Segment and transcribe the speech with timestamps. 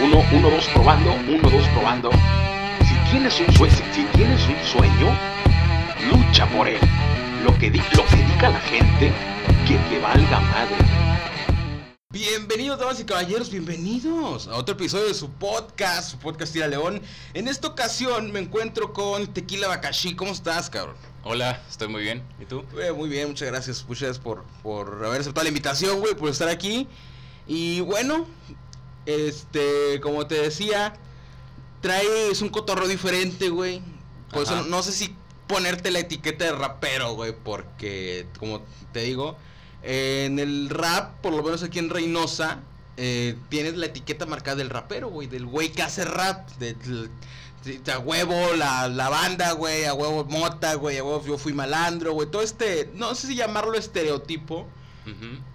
[0.00, 2.10] Uno, uno, dos, probando, uno, dos, probando.
[2.80, 5.16] Si tienes un sueño, si tienes un sueño,
[6.10, 6.80] lucha por él.
[7.44, 9.12] Lo que, di, lo que diga la gente,
[9.68, 10.76] que te valga madre.
[12.10, 17.00] Bienvenidos, damas y caballeros, bienvenidos a otro episodio de su podcast, su podcast Tira León.
[17.32, 20.16] En esta ocasión me encuentro con Tequila Bakashi.
[20.16, 20.96] ¿Cómo estás, cabrón?
[21.22, 22.20] Hola, estoy muy bien.
[22.40, 22.64] ¿Y tú?
[22.82, 26.48] Eh, muy bien, muchas gracias, muchas por, por haber aceptado la invitación, güey, por estar
[26.48, 26.88] aquí.
[27.46, 28.26] Y bueno,
[29.06, 30.94] este, como te decía,
[31.80, 33.82] traes un cotorro diferente, güey.
[34.30, 34.62] Por eso Ajá.
[34.62, 35.14] no, no sé si
[35.46, 39.36] ponerte la etiqueta de rapero, güey, porque, como te digo,
[39.82, 42.60] en el rap, por lo menos aquí en Reynosa,
[42.96, 47.08] eh, tienes la etiqueta marcada del rapero, güey, del güey que hace rap, de, de-
[47.78, 51.52] de- a huevo la, la banda, güey, a huevo mota, güey, a huevo yo fui
[51.52, 54.66] malandro, güey, todo este, no sé si llamarlo estereotipo,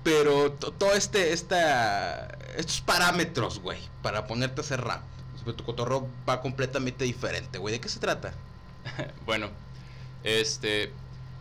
[0.04, 5.02] pero to- todo este, esta, estos parámetros, güey, para ponerte a hacer rap.
[5.46, 7.74] Tu cotorro va completamente diferente, güey.
[7.74, 8.34] ¿De qué se trata?
[9.26, 9.50] Bueno,
[10.24, 10.92] este,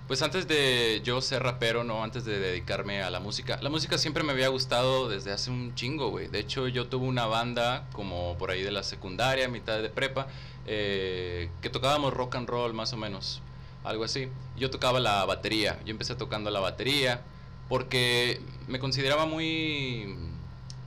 [0.06, 3.98] pues antes de yo ser rapero, no, antes de dedicarme a la música, la música
[3.98, 6.28] siempre me había gustado desde hace un chingo, güey.
[6.28, 10.28] De hecho, yo tuve una banda como por ahí de la secundaria, mitad de prepa,
[10.66, 13.42] eh, que tocábamos rock and roll más o menos,
[13.82, 14.28] algo así.
[14.56, 17.22] Yo tocaba la batería, yo empecé tocando la batería
[17.68, 20.16] porque me consideraba muy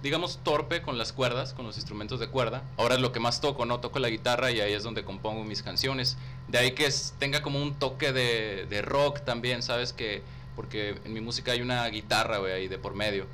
[0.04, 2.64] digamos, torpe con las cuerdas, con los instrumentos de cuerda.
[2.78, 3.80] Ahora es lo que más toco, ¿no?
[3.80, 6.18] Toco la guitarra y ahí es donde compongo mis canciones.
[6.48, 9.94] De ahí que es- tenga como un toque de, rock también, ¿sabes?
[9.94, 10.22] que
[10.56, 13.26] Porque en mi música hay una guitarra, güey, ahí de por medio.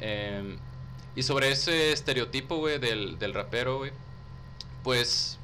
[0.00, 0.56] Eh,
[1.16, 3.92] y sobre ese estereotipo, güey, del, del rapero, güey,
[4.82, 5.38] pues...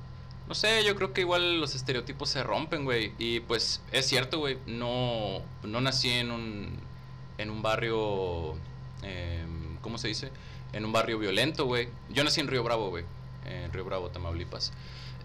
[0.49, 3.13] No sé, yo creo que igual los estereotipos se rompen, güey.
[3.19, 4.59] Y pues es cierto, güey.
[4.67, 6.77] No, no nací en un,
[7.39, 8.55] en un barrio...
[9.03, 10.33] em, ¿Cómo se dice?
[10.73, 11.89] En un barrio violento, güey.
[12.11, 13.05] Yo nací en Río Bravo, güey.
[13.47, 14.73] En Río Bravo, Tamaulipas.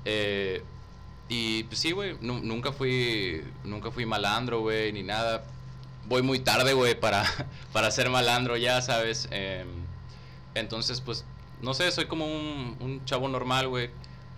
[0.06, 0.64] Eh,
[1.30, 2.18] y pues sí, güey.
[2.22, 5.44] nu- nunca fui nunca fui malandro, güey, ni nada.
[6.08, 7.24] Voy muy tarde, güey, para,
[7.74, 9.28] para ser malandro ya, ¿sabes?
[9.32, 9.68] Em,
[10.56, 11.26] entonces, pues,
[11.62, 13.90] no sé, soy como un, un chavo normal, güey.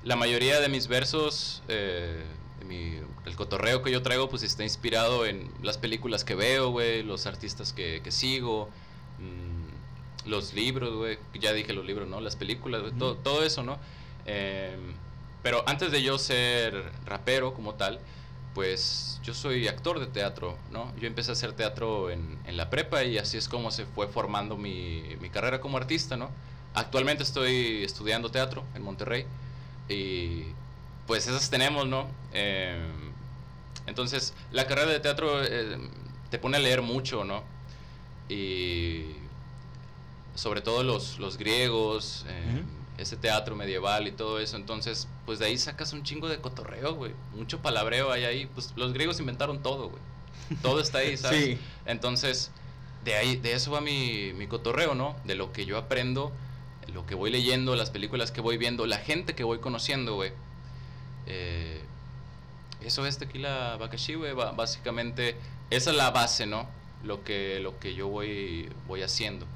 [0.04, 2.24] La mayoría de mis versos, eh,
[2.66, 7.04] mi- el cotorreo que yo traigo, pues está inspirado en las películas que veo, güey,
[7.04, 8.70] los artistas que, que sigo,
[9.20, 9.47] mm,
[10.28, 12.22] los libros, güey, ya dije los libros, ¿no?
[12.22, 13.78] Las películas, güey, todo, todo eso, ¿no?
[14.26, 14.94] Em,
[15.44, 18.00] pero antes de yo ser rapero como tal,
[18.54, 20.92] pues yo soy actor de teatro, ¿no?
[21.00, 24.08] Yo empecé a hacer teatro en, en la prepa y así es como se fue
[24.08, 26.30] formando mi, mi carrera como artista, ¿no?
[26.74, 29.26] Actualmente estoy estudiando teatro en Monterrey
[29.90, 30.44] y
[31.08, 32.08] pues esas tenemos, ¿no?
[32.34, 32.78] Eh,
[33.88, 35.78] entonces, la carrera de teatro eh,
[36.30, 37.44] te pone a leer mucho, ¿no?
[38.30, 39.06] Y
[40.38, 42.62] sobre todo los, los griegos, eh,
[43.00, 44.56] ese teatro medieval y todo eso.
[44.56, 47.14] Entonces, pues de ahí sacas un chingo de cotorreo, güey.
[47.36, 48.46] Mucho palabreo hay ahí.
[48.46, 50.02] Pues los griegos inventaron todo, güey.
[50.62, 51.44] Todo está ahí, ¿sabes?
[51.44, 51.60] Sí.
[51.88, 52.52] Entonces,
[53.04, 55.16] de ahí, de eso va mi, mi cotorreo, ¿no?
[55.26, 56.32] De lo que yo aprendo,
[56.94, 60.34] lo que voy leyendo, las películas que voy viendo, la gente que voy conociendo, güey.
[61.26, 61.82] Eh,
[62.82, 64.34] eso es Tequila Bakashi, güey.
[64.34, 65.36] Básicamente,
[65.72, 66.68] esa es la base, ¿no?
[67.04, 69.48] Lo que, lo que yo voy, voy haciendo.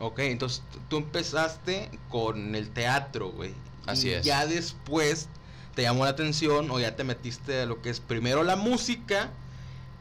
[0.00, 3.52] Ok, entonces tú empezaste con el teatro, güey.
[3.86, 4.24] Así y es.
[4.24, 5.28] Ya después
[5.74, 9.30] te llamó la atención o ya te metiste a lo que es primero la música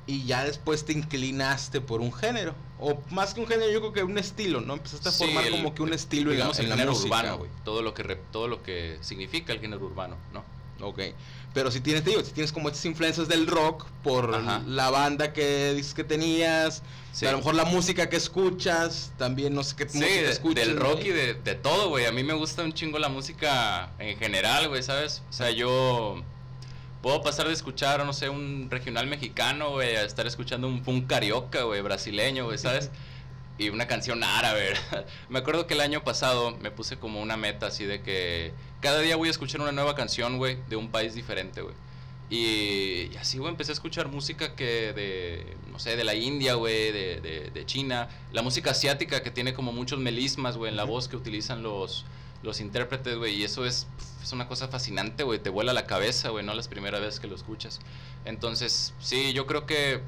[0.05, 2.53] y ya después te inclinaste por un género.
[2.79, 4.73] O más que un género, yo creo que un estilo, ¿no?
[4.73, 6.75] Empezaste a Sí, formar el- como que un estilo en la- digamos en el la,
[6.75, 7.51] género música, urbano, güey.
[7.63, 10.43] todo lo que todo lo que significa el género urbano, ¿no?
[10.83, 10.99] Ok.
[11.53, 14.61] Pero si tienes, te digo, si tienes como estas influencias del rock por Ajá.
[14.67, 17.27] la banda que dices que tenías, Sí.
[17.27, 20.65] a lo mejor la música que escuchas, también no sé qué Sí, música escuchas.
[20.67, 22.05] del rock y de, de todo, güey.
[22.07, 25.21] A mí me gusta un chingo la música en general, güey, ¿sabes?
[25.29, 26.23] O sea, yo
[27.03, 31.05] puedo pasar de escuchar, no sé, un regional mexicano, güey, a estar escuchando un punk
[31.07, 32.89] carioca, güey, brasileño, güey, ¿sabes?
[33.59, 34.73] Y una canción árabe.
[35.29, 38.99] Me acuerdo que el año pasado me puse como una meta así de que cada
[38.99, 41.73] día voy a escuchar una nueva canción, güey, de un país diferente, güey.
[42.29, 46.55] Y, y así, güey, empecé a escuchar música que de, no sé, de la India,
[46.55, 48.09] güey, de, de, de China.
[48.33, 52.05] La música asiática que tiene como muchos melismas, güey, en la voz que utilizan los,
[52.43, 53.35] los intérpretes, güey.
[53.35, 53.87] Y eso es,
[54.21, 55.39] es una cosa fascinante, güey.
[55.39, 57.79] Te vuela la cabeza, güey, no las primeras veces que lo escuchas.
[58.25, 60.01] Entonces, sí, yo creo que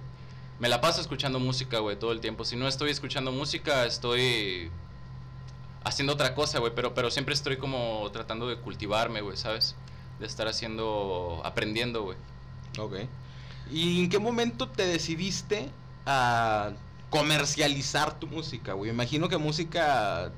[0.59, 2.43] me la paso escuchando música, güey, todo el tiempo.
[2.43, 4.69] Si no estoy escuchando música, estoy
[5.85, 6.73] haciendo otra cosa, güey.
[6.75, 9.75] Pero, pero siempre estoy como tratando de cultivarme, güey, ¿sabes?
[10.19, 12.17] De estar haciendo, aprendiendo, güey.
[12.77, 12.95] Ok.
[13.71, 15.69] ¿Y en qué momento te decidiste
[16.05, 16.71] a
[17.09, 18.91] comercializar tu música, güey?
[18.91, 20.31] Imagino que música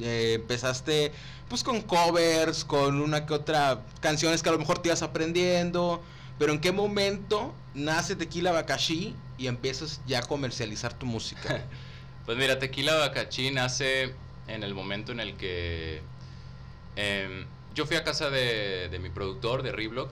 [0.00, 1.12] Eh, empezaste
[1.48, 6.00] pues con covers, con una que otra canciones que a lo mejor te ibas aprendiendo,
[6.38, 11.64] pero ¿en qué momento nace Tequila Bacashi y empiezas ya a comercializar tu música?
[12.26, 14.14] pues mira, Tequila Bacashi nace
[14.50, 16.02] en el momento en el que
[16.96, 20.10] em, yo fui a casa de, mi productor, de Reblock,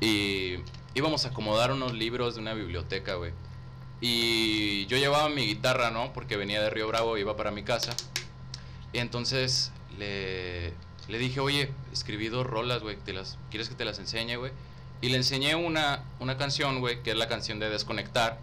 [0.00, 0.56] y
[0.94, 3.32] íbamos a acomodar unos libros de una biblioteca, güey.
[4.00, 6.12] Y yo llevaba mi guitarra, ¿no?
[6.12, 7.94] Porque venía de Río Bravo, iba para mi casa.
[8.92, 10.72] Y entonces le,
[11.08, 12.96] le dije, oye, escribí dos rolas, güey,
[13.50, 14.52] ¿quieres que te las enseñe, güey?
[15.02, 18.38] Y le enseñé una, una canción, güey, que es la canción de Desconectar.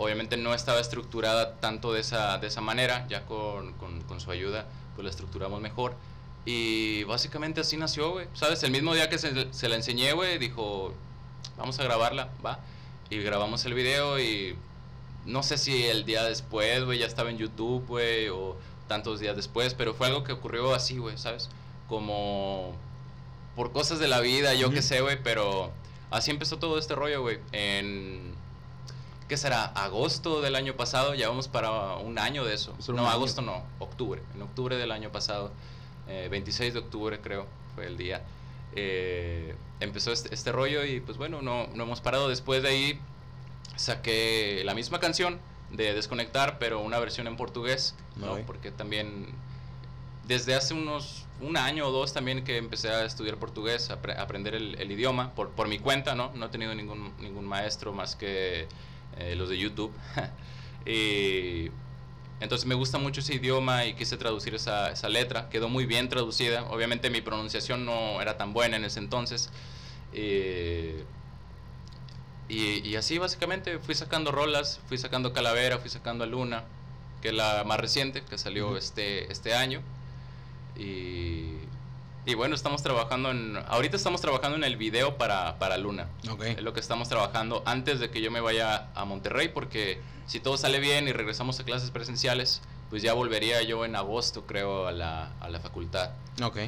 [0.00, 4.30] Obviamente no estaba estructurada tanto de esa, de esa manera, ya con, con, con su
[4.30, 4.64] ayuda,
[4.94, 5.94] pues la estructuramos mejor.
[6.46, 8.26] Y básicamente así nació, güey.
[8.32, 8.62] ¿Sabes?
[8.62, 10.94] El mismo día que se, se la enseñé, güey, dijo,
[11.58, 12.60] vamos a grabarla, va.
[13.10, 14.56] Y grabamos el video y
[15.26, 18.56] no sé si el día después, güey, ya estaba en YouTube, güey, o
[18.88, 21.50] tantos días después, pero fue algo que ocurrió así, güey, ¿sabes?
[21.90, 22.72] Como
[23.54, 25.72] por cosas de la vida, yo qué sé, güey, pero
[26.10, 27.38] así empezó todo este rollo, güey.
[27.52, 28.32] En,
[29.30, 29.66] ¿qué será?
[29.66, 32.74] Agosto del año pasado, ya vamos para un año de eso.
[32.92, 35.52] no, agosto no, octubre, en octubre del año pasado,
[36.08, 37.46] 26 eh, de octubre creo,
[37.76, 38.24] fue el día.
[38.74, 42.28] Eh, empezó este, este, rollo y pues bueno, no, no hemos parado.
[42.28, 43.00] Después de ahí
[43.76, 45.38] saqué la misma canción
[45.70, 48.36] de Desconectar, pero una versión en portugués, ¿no?
[48.38, 49.28] Porque también
[50.26, 54.56] desde hace unos un año o dos también que empecé a estudiar portugués, a aprender
[54.56, 56.32] el, idioma por, por mi cuenta, ¿no?
[56.34, 58.66] No he tenido ningún, ningún maestro más que
[59.18, 59.92] eh, los de YouTube.
[60.86, 61.70] y
[62.40, 65.48] entonces me gusta mucho ese idioma y quise traducir esa, esa, letra.
[65.50, 66.64] Quedó muy bien traducida.
[66.70, 69.50] Obviamente mi pronunciación no era tan buena en ese entonces.
[70.12, 71.04] Eh,
[72.50, 76.64] y, así básicamente fui sacando rolas, fui sacando Calavera, fui sacando Luna,
[77.22, 79.82] que es la más reciente, que salió este, este año.
[80.76, 81.54] Y,
[82.26, 83.56] y, bueno, estamos trabajando en...
[83.68, 86.08] Ahorita estamos trabajando en el video para, para Luna.
[86.44, 90.40] Es lo que estamos trabajando antes de que yo me vaya a Monterrey, porque si
[90.40, 94.86] todo sale bien y regresamos a clases presenciales, pues ya volvería yo en agosto, creo,
[94.86, 96.10] a la, a la facultad.
[96.42, 96.58] Ok.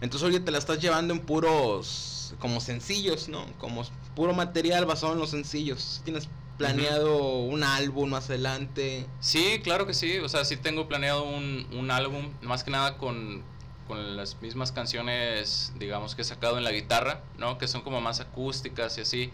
[0.00, 3.44] Entonces, oye, te la estás llevando en puros, como sencillos, ¿no?
[3.58, 3.84] Como
[4.16, 6.00] puro material basado en los sencillos.
[6.04, 9.06] ¿Tienes planeado un álbum más adelante?
[9.20, 10.18] Sí, claro que sí.
[10.18, 13.42] O sea, sí tengo planeado un, un álbum, más que nada con,
[13.90, 17.58] con las mismas canciones, digamos, que he sacado en la guitarra, ¿no?
[17.58, 19.30] Que son como más acústicas y así.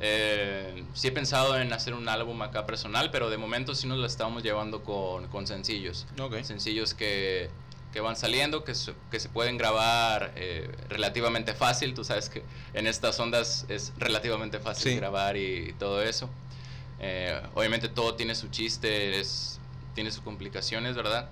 [0.00, 3.98] Eh, sí he pensado en hacer un álbum acá personal, pero de momento sí nos
[3.98, 6.06] lo estamos llevando con, con sencillos.
[6.42, 7.50] Sencillos que
[7.92, 11.94] que van saliendo, que se, que se pueden grabar eh, relativamente fácil.
[11.94, 12.42] Tú sabes que
[12.74, 16.28] en estas ondas es relativamente fácil grabar y, todo eso.
[17.00, 19.58] Eh, obviamente todo tiene su chiste, es,
[19.94, 21.30] tiene sus complicaciones, ¿verdad?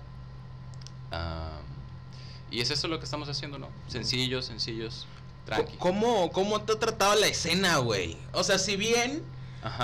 [2.51, 3.69] Y es eso lo que estamos haciendo, ¿no?
[3.87, 5.07] Sencillos, sencillos,
[5.45, 5.77] tranqui.
[5.77, 8.17] ¿Cómo, cómo te ha tratado la escena, güey?
[8.33, 9.23] O sea, si bien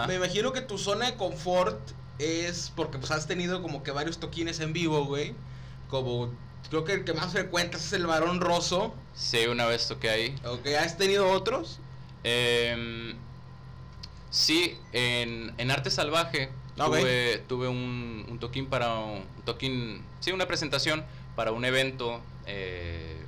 [0.07, 1.80] me imagino que tu zona de confort
[2.19, 5.33] es porque pues has tenido como que varios toquines en vivo, güey.
[5.89, 6.31] Como
[6.69, 8.95] Creo que el que más frecuentas es el varón roso.
[9.13, 10.36] Sí, una vez toqué ahí.
[10.44, 11.80] Ok, ¿has tenido otros?
[12.24, 13.13] Eh,
[14.31, 21.06] sí, en, en Arte Salvaje tuve, un, un, toquín para un, toquín, sí, una presentación
[21.36, 23.24] para un evento eh,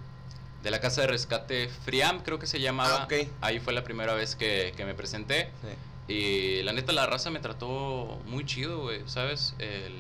[0.63, 3.07] de la casa de rescate Friam, creo que se llamaba.
[3.09, 5.49] Ah, ahí fue la primera vez que, que me presenté.
[6.07, 9.55] Y la neta, la raza me trató muy chido, güey, ¿sabes?
[9.59, 9.95] El,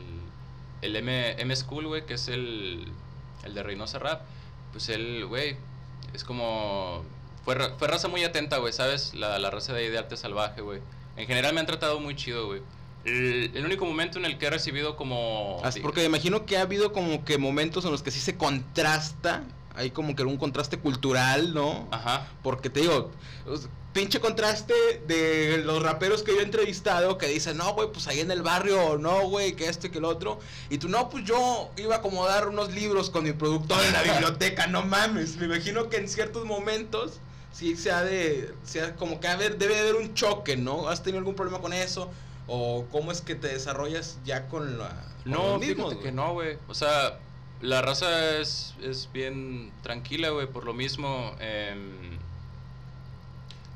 [0.81, 2.91] el M, M School, güey, que es el
[3.45, 4.21] el de Reynosa Rap,
[4.71, 5.55] pues él, güey,
[6.13, 7.05] es como...
[7.43, 9.13] Fue, fue raza muy atenta, güey, ¿sabes?
[9.13, 10.81] La, la raza de ahí de arte salvaje, güey.
[11.15, 12.61] En general me han tratado muy chido, güey.
[13.05, 15.61] El, único momento en el que he recibido como...
[15.81, 19.43] porque me imagino que ha habido como que momentos en los que sí se contrasta,
[19.75, 21.87] hay como que un contraste cultural, ¿no?
[21.91, 22.27] Ajá.
[22.41, 23.11] Porque te digo,
[23.93, 24.73] pinche contraste
[25.07, 28.41] de los raperos que yo he entrevistado que dicen, no, güey, pues ahí en el
[28.41, 30.39] barrio, no, güey, que este, que el otro.
[30.69, 34.01] Y tú, no, pues yo iba a acomodar unos libros con mi productor en la
[34.13, 35.37] biblioteca, no mames.
[35.37, 37.19] Me imagino que en ciertos momentos
[37.53, 40.89] sí se ha de, sea como que a ver, debe de haber un choque, ¿no?
[40.89, 42.11] ¿Has tenido algún problema con eso?
[42.47, 44.91] ¿O cómo es que te desarrollas ya con la...
[45.25, 46.57] no, fíjate que no, güey.
[46.67, 47.19] O sea,
[47.61, 51.35] la raza es, es bien tranquila, güey, por lo mismo...
[51.39, 51.75] Eh,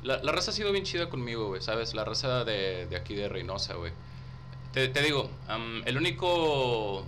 [0.02, 1.94] la, raza ha sido bien chida conmigo, güey, ¿sabes?
[1.94, 3.92] La raza de, de aquí de Reynosa, güey.
[4.72, 5.28] Te, te, digo,
[5.84, 7.04] el único,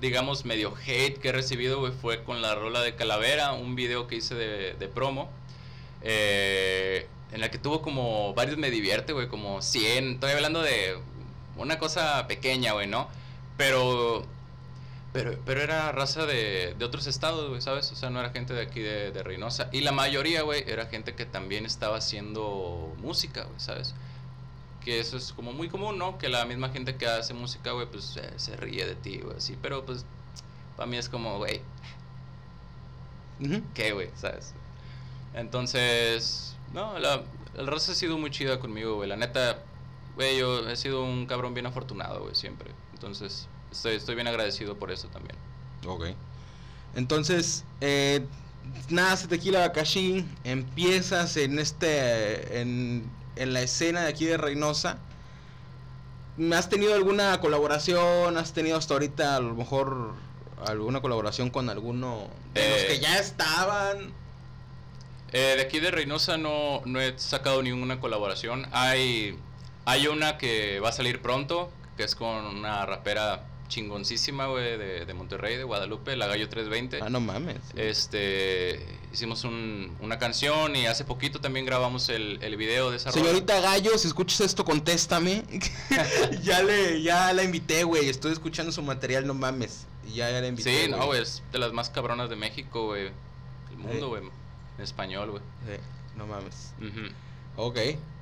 [0.00, 4.06] digamos, medio hate que he recibido, güey, fue con la rola de Calavera, un video
[4.06, 5.28] que hice de, de promo.
[6.02, 10.12] Eh, en la que tuvo como varios me divierte, güey, como 100.
[10.14, 10.98] Estoy hablando de
[11.56, 13.08] una cosa pequeña, güey, ¿no?
[13.56, 14.26] Pero
[15.12, 17.90] Pero, pero era raza de, de otros estados, güey, ¿sabes?
[17.92, 19.68] O sea, no era gente de aquí de, de Reynosa.
[19.72, 23.94] Y la mayoría, güey, era gente que también estaba haciendo música, güey, ¿sabes?
[24.84, 26.18] Que eso es como muy común, ¿no?
[26.18, 29.36] Que la misma gente que hace música, güey, pues eh, se ríe de ti, güey,
[29.36, 29.56] así.
[29.62, 30.04] Pero pues,
[30.76, 31.60] para mí es como, güey.
[33.74, 34.10] ¿qué, güey?
[34.16, 34.54] ¿Sabes?
[35.34, 37.22] Entonces, no, la,
[37.56, 39.08] el raza ha sido muy chida conmigo, güey.
[39.08, 39.58] La neta,
[40.16, 42.70] güey, yo he sido un cabrón bien afortunado, güey, siempre.
[42.92, 45.36] Entonces, estoy, estoy bien agradecido por eso también.
[45.86, 46.06] Ok.
[46.96, 48.26] Entonces, eh,
[48.88, 54.98] nace Tequila Bakashin, empiezas en este, en, en la escena de aquí de Reynosa.
[56.52, 58.36] ¿Has tenido alguna colaboración?
[58.36, 60.14] ¿Has tenido hasta ahorita a lo mejor
[60.66, 62.86] alguna colaboración con alguno de los Eh.
[62.88, 64.12] que ya estaban?
[65.34, 68.66] Eh, de aquí de Reynosa no, no he sacado ninguna colaboración.
[68.72, 69.36] Hay,
[69.84, 75.04] hay una que va a salir pronto, que es con una rapera chingoncísima, güey, de,
[75.04, 77.00] de Monterrey, de Guadalupe, la Gallo 320.
[77.02, 77.56] Ah, no mames.
[77.74, 78.78] Este,
[79.12, 83.22] hicimos un- una canción y hace poquito también grabamos el, el video de esa rola.
[83.24, 85.42] Señorita Gallo, si escuchas esto, contéstame.
[86.42, 88.08] ya le, ya la invité, güey.
[88.08, 89.86] Estoy escuchando su material, no mames.
[90.14, 90.84] Ya, ya la invité.
[90.84, 93.10] Sí, no, güey, es de las más cabronas de México, güey.
[93.70, 94.22] El mundo, güey.
[94.78, 95.42] En español, güey.
[95.66, 95.80] Sí,
[96.16, 96.72] no mames.
[96.78, 97.12] Ujú.
[97.56, 97.78] Ok.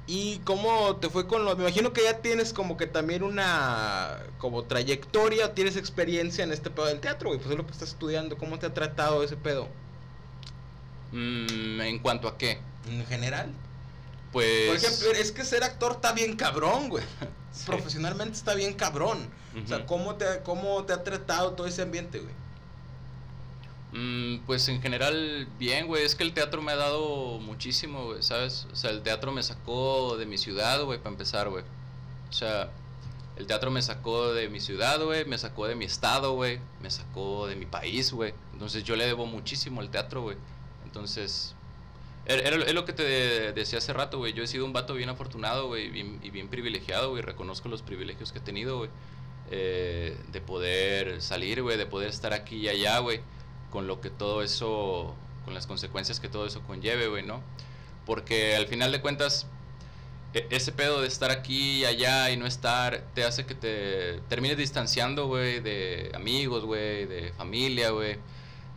[0.07, 1.57] ¿Y cómo te fue con lo?
[1.57, 6.71] Me imagino que ya tienes como que también una como trayectoria, tienes experiencia en este
[6.71, 7.39] pedo del teatro, güey.
[7.39, 8.37] Pues es lo que estás estudiando.
[8.37, 9.69] ¿Cómo te ha tratado ese pedo?
[11.13, 12.59] Mm, ¿En cuanto a qué?
[12.89, 13.53] En general.
[14.33, 14.67] Pues...
[14.67, 17.05] Por ejemplo, es que ser actor está bien cabrón, güey.
[17.53, 17.67] Sí.
[17.67, 19.29] Profesionalmente está bien cabrón.
[19.63, 19.85] O sea.
[19.85, 22.33] ¿cómo te, ¿cómo te ha tratado todo ese ambiente, güey?
[23.93, 26.05] Mm, pues en general, bien, güey.
[26.05, 28.67] Es que el teatro me ha dado muchísimo, güey, ¿sabes?
[28.73, 31.65] O sea, el teatro me sacó de mi ciudad, güey, para empezar, güey.
[32.31, 32.71] O sea,
[33.37, 35.25] el teatro me sacó de mi ciudad, güey.
[35.27, 36.59] Me sacó de mi estado, güey.
[36.81, 38.33] Me sacó de mi país, güey.
[38.55, 40.37] Entonces yo le debo muchísimo al teatro, güey.
[40.85, 41.55] Entonces,
[42.27, 43.03] era- es lo que te
[43.53, 44.33] decía hace rato, güey.
[44.33, 45.87] Yo he sido un vato bien afortunado, güey,
[46.23, 47.23] y bien privilegiado, güey.
[47.23, 48.91] Reconozco los privilegios que he tenido, güey.
[49.55, 53.21] eh, de poder salir, güey, de poder estar aquí y allá, güey
[53.73, 55.15] con lo que todo eso,
[55.45, 57.43] con las consecuencias que todo eso conlleve, güey, ¿no?
[58.07, 59.47] Porque al final de cuentas,
[60.35, 64.21] e- ese pedo de estar aquí y allá y no estar, te hace que te
[64.29, 68.19] termines distanciando, güey, de amigos, güey, de familia, güey.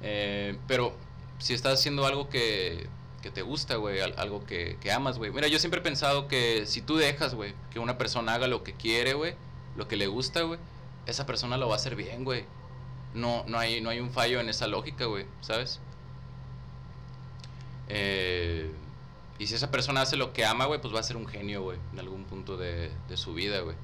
[0.01, 0.95] Eh, pero
[1.39, 2.87] si estás haciendo algo que,
[3.33, 5.31] te gusta, güey, al- algo que amas, güey.
[5.31, 8.63] Mira, yo siempre he pensado que si tú dejas, güey, que una persona haga lo
[8.63, 9.33] que quiere, güey,
[9.75, 10.59] lo que le gusta, güey,
[11.07, 12.45] esa persona lo va a hacer bien, güey
[13.15, 15.79] no, no, hay, no hay un fallo en esa lógica, güey, ¿sabes?
[17.87, 18.71] Eh,
[19.39, 21.63] y si esa persona hace lo que ama, güey, pues va a ser un genio,
[21.63, 23.75] güey, en algún punto de, de su vida, güey.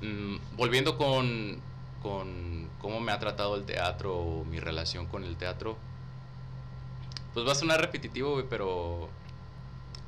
[0.00, 1.60] Mm, volviendo con,
[2.02, 5.76] con cómo me ha tratado el teatro o mi relación con el teatro,
[7.34, 9.08] pues va a sonar repetitivo, güey, pero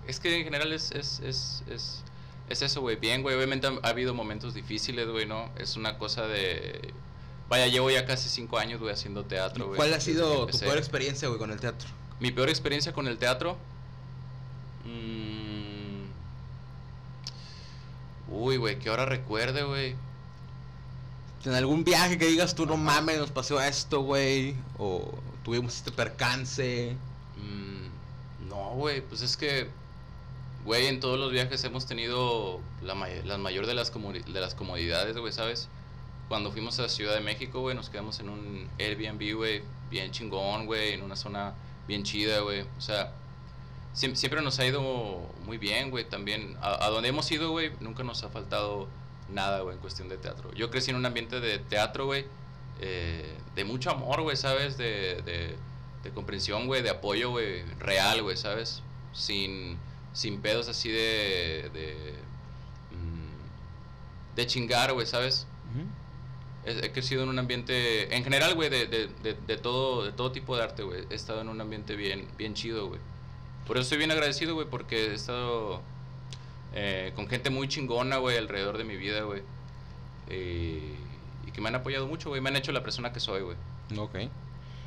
[0.06, 2.04] es que en general es, es, es, es,
[2.48, 3.36] es eso, güey, bien, güey.
[3.36, 5.50] Obviamente ha, ha habido momentos difíciles, güey, ¿no?
[5.56, 6.92] Es una cosa de...
[7.50, 9.76] Vaya, llevo ya casi cinco años, güey, haciendo teatro, güey.
[9.76, 11.88] ¿Cuál ha sido tu peor experiencia, güey, con el teatro?
[12.20, 13.58] Mi peor experiencia con el teatro.
[14.84, 16.04] mm,
[18.32, 19.96] Uy, güey, que ahora recuerde, güey.
[21.44, 24.54] En algún viaje que digas tú, no mames, nos pasó esto, güey.
[24.78, 25.10] O
[25.42, 26.94] tuvimos este percance.
[27.36, 29.68] Mm, No, güey, pues es que,
[30.64, 34.54] güey, en todos los viajes hemos tenido la, may- la mayor de las, de las
[34.54, 35.68] comodidades, güey, ¿sabes?
[36.30, 40.64] Cuando fuimos a Ciudad de México, güey, nos quedamos en un Airbnb, güey, bien chingón,
[40.66, 41.54] güey, en una zona
[41.88, 42.60] bien chida, güey.
[42.78, 43.12] O sea,
[43.96, 44.80] siem- siempre nos ha ido
[45.44, 46.56] muy bien, güey, también.
[46.62, 48.86] A, donde hemos ido, güey, nunca nos ha faltado
[49.28, 50.52] nada, güey, en cuestión de teatro.
[50.54, 52.24] Yo crecí en un ambiente de teatro, güey,
[52.80, 54.78] eh, de mucho amor, güey, ¿sabes?
[54.78, 55.20] De,
[56.04, 58.82] de, comprensión, güey, de apoyo, güey, real, güey, ¿sabes?
[59.12, 59.78] Sin,
[60.12, 61.70] sin pedos así de...
[61.74, 62.14] de,
[62.92, 65.48] mm, de chingar, güey, ¿sabes?
[65.74, 66.09] He,
[66.64, 70.30] he crecido en un ambiente, en general, güey, de, de, de, de todo, de todo
[70.30, 71.04] tipo de arte, güey.
[71.10, 73.00] He estado en un ambiente bien, bien chido, güey.
[73.66, 75.80] Por eso estoy bien agradecido, güey, porque he estado
[76.74, 79.42] eh, con gente muy chingona, güey, alrededor de mi vida, güey.
[80.28, 80.94] Eh,
[81.46, 82.40] y que me han apoyado mucho, güey.
[82.40, 83.56] Me han hecho la persona que soy, güey.
[83.96, 84.16] Ok.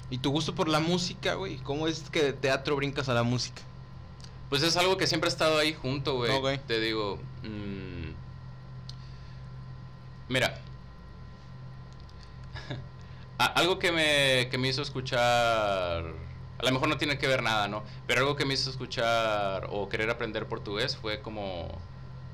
[0.10, 1.58] ¿Y tu gusto por la música, güey?
[1.58, 3.62] ¿Cómo es que de teatro brincas a la música?
[4.50, 6.32] Pues es algo que siempre ha estado ahí junto, güey.
[6.32, 6.62] Ok.
[6.68, 8.12] Te digo, mm,
[10.30, 10.62] mira,
[13.38, 16.04] A- algo que me, que me hizo escuchar,
[16.60, 17.84] a lo mejor no tiene que ver nada, ¿no?
[18.08, 21.68] Pero algo que me hizo escuchar o querer aprender portugués fue como,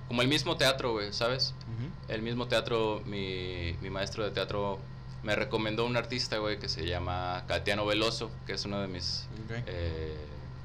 [0.08, 1.54] como el mismo teatro, güey, ¿sabes?
[2.10, 4.80] El mismo teatro, mi, mi maestro de teatro
[5.24, 9.28] me recomendó un artista, güey, que se llama Catiano Veloso, que es uno de mis
[9.68, 10.16] eh,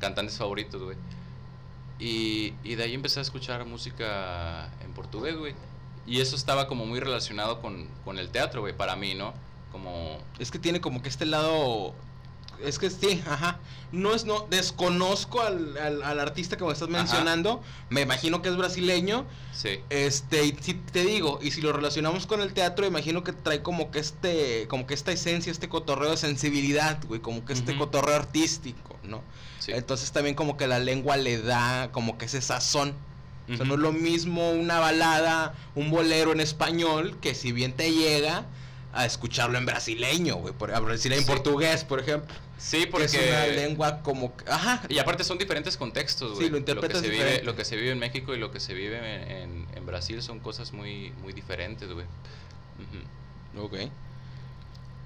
[0.01, 0.97] cantantes favoritos, güey.
[1.99, 5.55] Y, y de ahí empecé a escuchar música en portugués, güey.
[6.07, 9.33] Y eso estaba como muy relacionado con, con el teatro, güey, para mí, ¿no?
[9.75, 10.19] Como...
[10.39, 11.95] Es que tiene como que este lado.
[12.65, 13.59] Es que sí, ajá.
[13.91, 16.97] No es, no, desconozco al, al, al artista que me estás Ajá.
[16.97, 17.61] mencionando.
[17.91, 19.27] Me imagino que es brasileño.
[19.53, 23.33] Sí, Este, y si te digo, y si lo relacionamos con el teatro, imagino que
[23.33, 27.53] trae como que este, como que esta esencia, este cotorreo de sensibilidad, güey, como que
[27.53, 29.23] este cotorreo artístico, ¿no?
[29.59, 29.73] sí.
[29.75, 32.95] Entonces también como que la lengua le da como que ese sazón.
[33.53, 37.73] O sea, no es lo mismo una balada, un bolero en español, que si bien
[37.73, 38.47] te llega
[38.95, 41.33] a escucharlo en brasileño, güey, por, a brasileño en Sí.
[41.33, 42.33] portugués, por ejemplo.
[42.59, 43.07] Sí, Que porque...
[43.07, 46.51] es una lengua como ajá, Y aparte son diferentes contextos, Sí, güey.
[46.51, 47.41] lo interpretas que se diferente.
[47.41, 49.87] vive, Lo que se vive en México y lo que se vive en, en- en
[49.87, 52.07] Brasil son cosas muy, muy diferentes, güey.
[53.57, 53.65] Ujú.
[53.67, 53.75] Ok.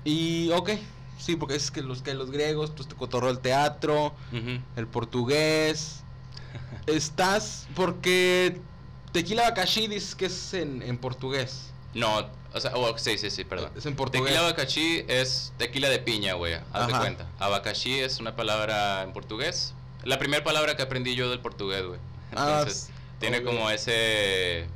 [0.04, 0.70] Y, ok,
[1.18, 4.14] sí, porque es que los, que los griegos, pues te cotorreo el teatro,
[4.76, 6.00] el portugués.
[6.86, 8.60] Estás, porque
[9.12, 11.70] Tequila Bakashi dices que es en, en portugués.
[11.94, 13.70] No, o sea, oh, sí, sí, sí, perdón.
[13.76, 14.24] Es en portugués.
[14.32, 16.54] Tequila abacaxi es tequila de piña, güey.
[16.72, 16.98] Haz de Ajá.
[17.00, 17.26] cuenta.
[17.38, 19.74] Abacaxi es una palabra en portugués.
[20.04, 22.00] La primera palabra que aprendí yo del portugués, güey.
[22.34, 22.90] Ah, Entonces,
[23.20, 23.44] tiene ok.
[23.44, 24.66] como ese,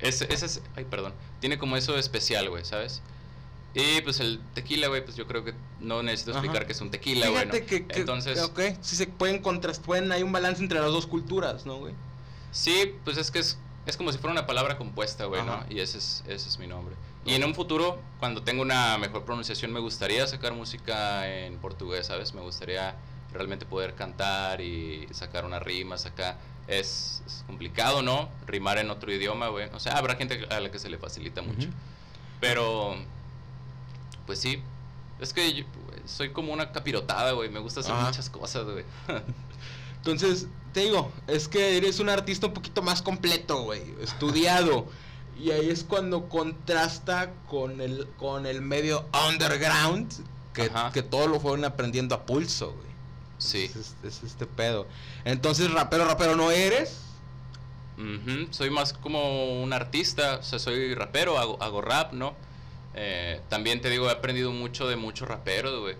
[0.00, 1.14] ese, ese es- Ay, perdón.
[1.40, 3.02] Tiene como eso especial, güey, ¿sabes?
[3.74, 6.40] Y pues el tequila, güey, pues yo creo que no necesito Ajá.
[6.40, 7.42] explicar que es un tequila, güey.
[7.42, 7.66] Fíjate ¿no?
[7.66, 11.06] que, que- Entonces, ok, sí se pueden contrastar, pueden, hay un balance entre las dos
[11.06, 11.94] culturas, ¿no, güey?
[12.52, 15.64] Sí, pues es que es, es como si fuera una palabra compuesta, güey, ¿no?
[15.70, 16.96] Y ese es, ese es mi nombre.
[17.24, 22.06] Y en un futuro, cuando tenga una mejor pronunciación, me gustaría sacar música en portugués,
[22.06, 22.34] ¿sabes?
[22.34, 22.96] Me gustaría
[23.32, 26.36] realmente poder cantar y sacar unas rimas acá.
[26.66, 28.28] Es, es complicado, ¿no?
[28.46, 29.68] Rimar en otro idioma, güey.
[29.72, 31.68] O sea, habrá gente a la que se le facilita mucho.
[32.40, 32.96] Pero,
[34.26, 34.62] pues sí.
[35.20, 35.64] Es que yo,
[36.06, 37.48] soy como una capirotada, güey.
[37.50, 38.84] Me gusta hacer muchas cosas, güey.
[40.10, 44.86] Entonces, te digo, es que eres un artista un poquito más completo, güey, estudiado.
[45.38, 50.10] y ahí es cuando contrasta con el, con el medio underground,
[50.54, 52.86] que, que todo lo fueron aprendiendo a pulso, güey.
[53.38, 53.64] Sí.
[53.64, 54.86] Es, es- es este pedo.
[55.24, 57.00] Entonces, rapero, rapero no eres.
[58.52, 62.34] Soy más como un artista, o sea, soy rapero, hago, hago rap, ¿no?
[62.94, 65.96] Eh, también te digo, he aprendido mucho de muchos raperos, güey.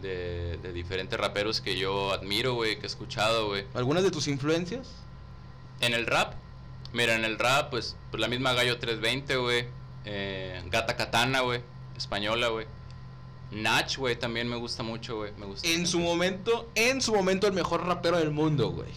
[0.00, 3.64] De, de diferentes raperos que yo admiro, güey, que he escuchado, güey.
[3.74, 4.88] ¿Algunas de tus influencias?
[5.80, 6.34] En el rap,
[6.92, 9.66] mira, en el rap, pues, pues la misma Gallo 320, güey.
[10.04, 11.60] Eh, Gata Katana, güey.
[11.96, 12.66] Española, güey.
[13.50, 15.32] Nach, güey, también me gusta mucho, güey.
[15.38, 15.66] Me gusta.
[15.68, 18.90] En su momento, en su momento el mejor rapero del mundo, güey.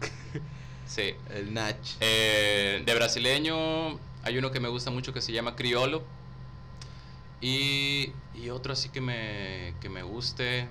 [0.86, 1.14] Sí.
[1.34, 1.76] El Nach.
[2.00, 6.02] Eh, de brasileño hay uno que me gusta mucho que se llama Criolo.
[7.40, 10.68] Y, y otro así que me, que me guste.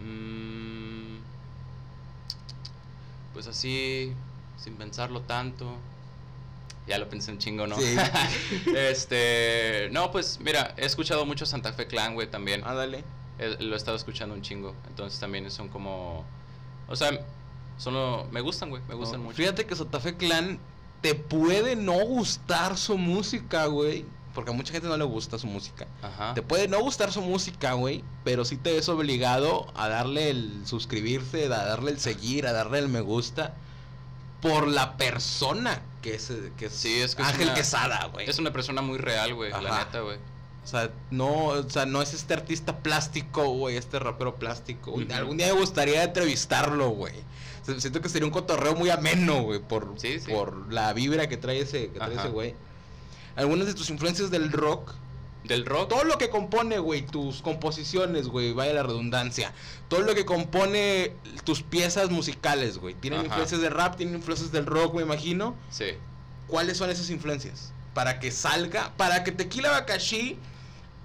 [0.00, 1.16] mm,
[3.32, 4.12] pues así,
[4.56, 5.76] sin pensarlo tanto.
[6.86, 7.76] Ya lo pensé un chingo, ¿no?
[7.78, 7.96] Sí.
[8.76, 12.62] este, no, pues mira, he escuchado mucho Santa Fe Clan, güey, también.
[12.64, 13.04] Ándale.
[13.38, 14.74] Eh, lo he estado escuchando un chingo.
[14.88, 16.24] Entonces también son como.
[16.86, 17.10] O sea,
[17.78, 18.82] son lo- me gustan, güey.
[18.86, 19.36] Me gustan No, mucho.
[19.38, 20.58] Fíjate que Santa Fe Clan
[21.00, 24.04] te puede no gustar su música, güey.
[24.34, 25.86] Porque a mucha gente no le gusta su música.
[26.02, 26.34] Ajá.
[26.34, 28.02] Te puede no gustar su música, güey.
[28.24, 32.80] Pero sí te ves obligado a darle el suscribirse, a darle el seguir, a darle
[32.80, 33.54] el me gusta.
[34.40, 38.28] Por la persona que es, que es Sí, es que es Ángel una- Quesada, güey.
[38.28, 39.50] Es una persona muy real, güey.
[39.52, 40.18] La neta, güey.
[40.64, 44.94] O sea, no, o sea, no es este artista plástico, güey, este rapero plástico.
[45.14, 47.14] Algún día me gustaría entrevistarlo, güey.
[47.62, 50.30] O sea, siento que sería un cotorreo muy ameno, güey, por, Sí, sí.
[50.32, 52.54] por la vibra que trae ese, que trae ese güey.
[53.36, 54.92] Algunas de tus influencias del rock,
[55.44, 55.88] Del rock.
[55.88, 59.52] todo lo que compone, güey, tus composiciones, güey, vaya la redundancia.
[59.88, 61.12] Todo lo que compone
[61.44, 62.94] tus piezas musicales, güey.
[62.94, 63.26] Tienen Ajá.
[63.28, 65.54] influencias de rap, tienen influencias del rock, me imagino.
[65.70, 65.86] Sí.
[66.46, 67.72] ¿Cuáles son esas influencias?
[67.94, 70.38] Para que salga, para que Tequila Bakashi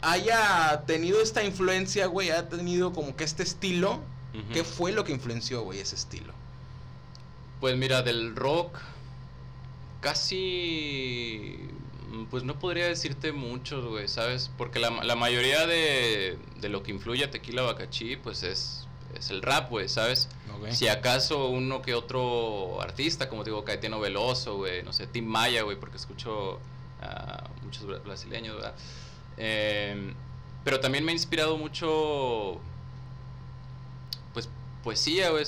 [0.01, 3.99] haya tenido esta influencia, güey, haya tenido como que este estilo.
[4.53, 6.33] ¿Qué fue lo que influenció, güey, ese estilo?
[7.59, 8.77] Pues mira, del rock.
[9.99, 11.57] Casi.
[12.09, 14.51] Mm, Pues no podría decirte muchos, güey, ¿sabes?
[14.57, 19.29] Porque la, la mayoría de, de lo que influye a Tequila Bacachí, pues es, es
[19.29, 20.29] el rap, güey, ¿sabes?
[20.73, 25.61] Si acaso uno que otro artista, como digo, Caetano Veloso, güey, no sé, Tim Maya,
[25.63, 26.59] güey, porque escucho
[27.01, 28.75] a muchos bra- brasileños, ¿verdad?
[29.37, 30.13] Eh,
[30.65, 32.59] pero también me ha inspirado mucho,
[34.33, 34.49] pues,
[34.83, 35.45] poesía, güey,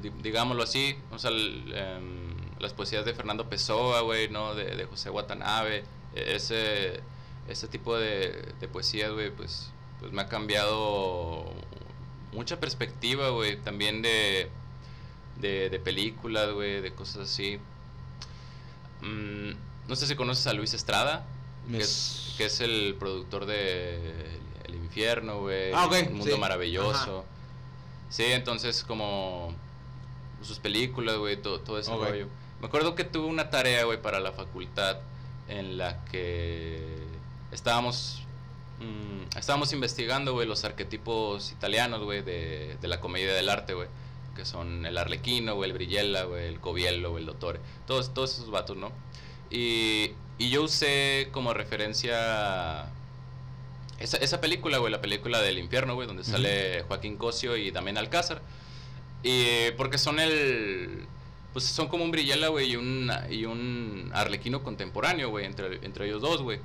[0.00, 4.54] di- digámoslo así, o sea, el, em, las poesías de Fernando Pessoa, güey, ¿no?
[4.54, 5.84] De, de José Watanabe,
[6.16, 7.00] ese,
[7.48, 11.44] ese tipo de, de poesía, güey, pues, pues me ha cambiado
[12.32, 14.48] mucha perspectiva, güey, también de,
[15.40, 17.58] de, de películas, güey, de cosas así.
[19.02, 19.50] Mm,
[19.88, 21.26] no sé si conoces a Luis Estrada,
[21.70, 26.40] que es, que es el productor de El Infierno, güey, Ah, Un Mundo sí.
[26.40, 27.24] Maravilloso.
[28.08, 29.54] Sí, entonces como
[30.42, 32.28] sus películas, güey, todo, todo ese rollo.
[32.60, 34.98] Me acuerdo que tuve una tarea, güey, para la facultad
[35.48, 36.78] en la que
[37.52, 38.22] estábamos
[38.80, 43.88] mm, estábamos investigando, güey, los arquetipos italianos, güey, de, de la comedia del arte, güey,
[44.34, 48.34] que son el arlequino, güey, el brillella, güey, el coviello, güey, el dottore, todos, todos
[48.34, 48.92] esos vatos, ¿no?
[49.50, 52.86] Y, y yo usé como referencia
[53.98, 56.32] esa, esa película, güey, la película del infierno, güey, donde Ujú.
[56.32, 58.42] sale Joaquín Cosio y también Alcázar.
[59.22, 61.06] Y porque son el.
[61.56, 66.04] Pues son como un Brillella, güey, y un, y un Arlequino contemporáneo, güey, entre, entre
[66.06, 66.60] ellos dos, güey.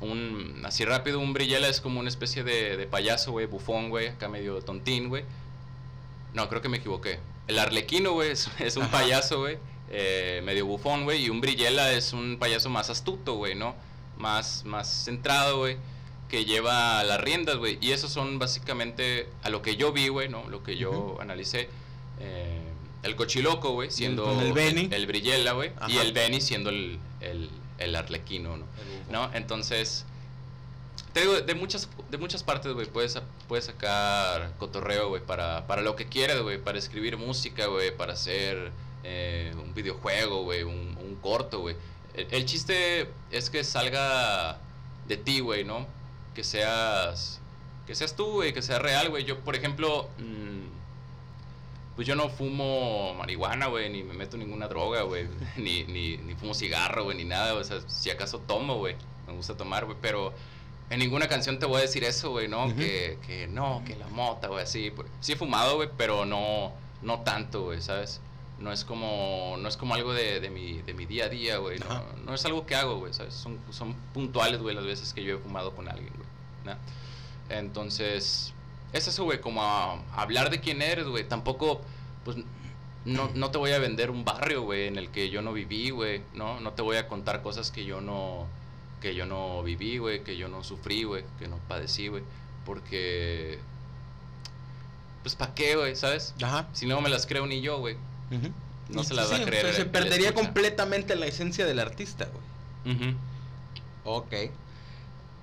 [0.00, 4.08] Un, así rápido, un Brillella es como una especie de, de payaso, güey, bufón, güey,
[4.08, 5.22] acá medio tontín, güey.
[6.34, 7.20] No, creo que me equivoqué.
[7.46, 8.98] El Arlequino, güey, es, es un Ajá.
[8.98, 9.58] payaso, güey,
[9.92, 13.76] eh, medio bufón, güey, y un Brillella es un payaso más astuto, güey, ¿no?
[14.18, 15.76] Más, más centrado, güey,
[16.28, 17.78] que lleva las riendas, güey.
[17.80, 20.50] Y esos son básicamente a lo que yo vi, güey, ¿no?
[20.50, 21.20] Lo que yo Ujú.
[21.20, 21.68] analicé.
[22.18, 22.65] eh,
[23.06, 24.88] el cochiloco, güey, siendo el Benny.
[24.92, 28.64] el, Brillella, güey, y el Benny siendo el, el, el Arlequino, ¿no?
[29.10, 29.30] ¿no?
[29.34, 30.04] Entonces,
[31.12, 35.82] te digo, de muchas, de muchas partes, güey, puedes, puedes sacar cotorreo, güey, para, para
[35.82, 38.70] lo que quieras, güey, para escribir música, güey, para hacer
[39.04, 41.76] eh, un videojuego, güey, un, un corto, güey.
[42.14, 44.58] El, el chiste es que salga
[45.08, 45.86] de ti, güey, ¿no?
[46.34, 47.40] Que seas,
[47.86, 49.24] que seas tú, güey, que sea real, güey.
[49.24, 50.55] Yo, por ejemplo, mm,
[51.96, 56.34] pues yo no fumo marihuana, güey, ni me meto ninguna droga, güey, ni, ni, ni
[56.34, 58.94] fumo cigarro, güey, ni nada, o sea, si acaso tomo, güey,
[59.26, 60.34] me gusta tomar, güey, pero
[60.90, 62.74] en ninguna canción te voy a decir eso, güey, ¿no?
[62.76, 66.70] Que, que no, que la mota, güey, así, pues, sí he fumado, güey, pero no,
[67.00, 68.20] no tanto, güey, ¿sabes?
[68.58, 71.56] No es como, no es como algo de, de, mi, de mi día a día,
[71.56, 71.80] güey,
[72.24, 73.32] no es algo que hago, güey, ¿sabes?
[73.32, 76.28] Son, son puntuales, güey, las veces que yo he fumado con alguien, güey,
[76.66, 76.78] ¿no?
[77.48, 78.52] Entonces,
[78.96, 81.26] es eso, güey, como a- hablar de quién eres, güey.
[81.28, 81.80] Tampoco,
[82.24, 82.36] pues,
[83.04, 85.90] no, no te voy a vender un barrio, güey, en el que yo no viví,
[85.90, 86.60] güey, ¿no?
[86.60, 88.46] No te voy a contar cosas que yo no,
[89.00, 92.22] que yo no viví, güey, que yo no sufrí, güey, que no padecí, güey.
[92.64, 93.58] Porque,
[95.22, 96.34] pues, ¿para qué, güey, sabes?
[96.42, 96.66] Ajá.
[96.72, 97.94] Si no me las creo ni yo, güey.
[98.30, 98.52] Ujú.
[98.88, 102.26] No se las va a creer pues, el Se perdería completamente la esencia del artista,
[102.26, 102.96] güey.
[102.96, 103.16] Ujú.
[104.04, 104.32] Ok.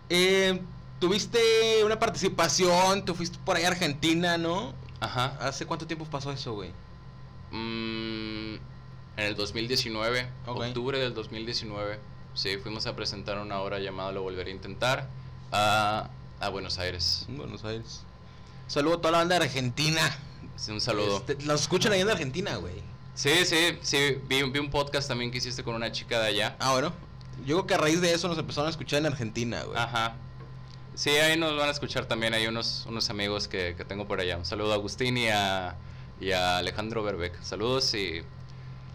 [0.09, 0.61] Eh,
[1.07, 4.73] tuviste una participación, te fuiste por ahí a Argentina, ¿no?
[5.01, 5.37] Ajá.
[5.41, 6.69] ¿Hace cuánto tiempo pasó eso, güey?
[7.51, 8.53] Mm,
[9.17, 10.57] en el 2019, Ok.
[10.61, 11.99] octubre del 2019,
[12.33, 15.09] sí, fuimos a presentar una obra llamada Lo Volveré a Intentar
[15.51, 17.25] a, a Buenos Aires.
[17.27, 18.03] En Buenos Aires.
[18.67, 19.99] Saludo a toda la banda de Argentina.
[20.55, 21.17] Sí, un saludo.
[21.17, 22.75] Este, los escuchan ahí en Argentina, güey.
[23.13, 26.55] Sí, sí, sí, vi, vi un podcast también que hiciste con una chica de allá.
[26.59, 26.93] Ah, bueno.
[27.45, 29.77] Yo creo que a raíz de eso nos empezaron a escuchar en Argentina, güey.
[29.77, 30.15] Ajá.
[30.95, 32.33] Sí, ahí nos van a escuchar también.
[32.33, 34.37] Hay unos, unos amigos que, que tengo por allá.
[34.37, 35.75] Un saludo a Agustín y a,
[36.19, 37.41] y a Alejandro Berbeck.
[37.41, 38.21] Saludos y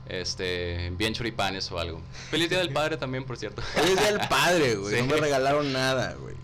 [0.09, 2.01] este bien choripanes o algo.
[2.31, 3.63] Feliz Día del Padre también, por cierto.
[3.77, 4.95] Es día del padre, güey.
[4.97, 5.03] Sí.
[5.07, 6.35] No me regalaron nada, güey.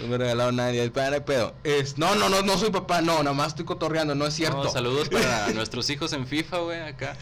[0.00, 1.54] No me regalaron nada, ni del padre, pedo.
[1.62, 4.64] Es, no, no, no, no soy papá, no, nada más estoy cotorreando, no es cierto.
[4.64, 7.16] No, saludos para nuestros hijos en FIFA, güey, acá.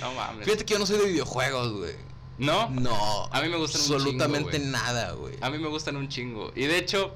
[0.00, 0.44] No mames.
[0.44, 1.94] Fíjate que yo no soy de videojuegos, güey.
[2.40, 2.70] ¿No?
[2.70, 3.26] No.
[3.30, 4.72] A mí me gustan un Absolutamente chingo, güey.
[4.72, 5.34] nada, güey.
[5.40, 6.50] A mí me gustan un chingo.
[6.56, 7.14] Y de hecho.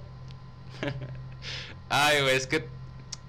[1.89, 2.67] Ay, güey, es que.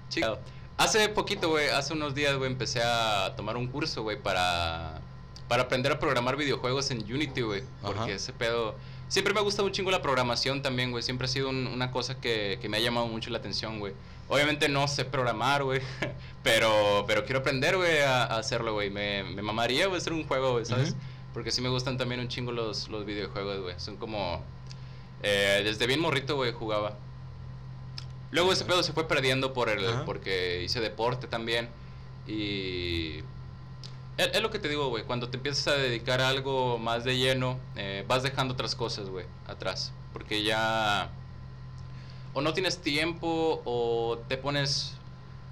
[0.08, 0.38] Chido.
[0.78, 5.00] Hace poquito, güey, hace unos días, güey, empecé a tomar un curso, güey, para.
[5.48, 7.62] Para aprender a programar videojuegos en Unity, güey.
[7.80, 8.10] Porque Ajá.
[8.10, 8.74] ese pedo.
[9.08, 11.02] Siempre me ha gustado un chingo la programación también, güey.
[11.04, 13.94] Siempre ha sido un- una cosa que, que me ha llamado mucho la atención, güey.
[14.28, 15.80] Obviamente no sé programar, güey.
[16.42, 18.88] Pero, pero quiero aprender, güey, a, a hacerlo, güey.
[18.90, 20.94] Me, me mamaría, güey, hacer un juego, güey, ¿sabes?
[21.36, 23.74] Porque sí me gustan también un chingo los, los videojuegos, güey.
[23.78, 24.42] Son como...
[25.22, 26.96] eh, desde bien morrito, güey, jugaba.
[28.30, 30.06] Luego ese pedo se fue perdiendo por el, Ajá.
[30.06, 31.68] porque hice deporte también.
[32.26, 33.18] Y...
[34.16, 35.04] Es, es lo que te digo, güey.
[35.04, 39.10] Cuando te empiezas a dedicar a algo más de lleno, eh, vas dejando otras cosas,
[39.10, 39.92] güey, atrás.
[40.14, 41.10] Porque ya...
[42.32, 44.94] O no tienes tiempo o te pones...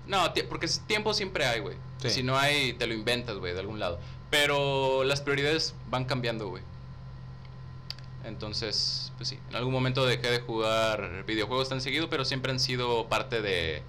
[0.07, 1.77] No, porque tiempo siempre hay, güey.
[1.99, 2.09] Sí.
[2.09, 4.01] Si no hay, te lo inventas, güey, de algún lado.
[4.35, 6.65] Pero las prioridades van cambiando, güey.
[8.25, 12.59] Entonces, pues sí, en algún momento dejé de jugar videojuegos tan seguido, pero siempre han
[12.59, 13.85] sido parte de,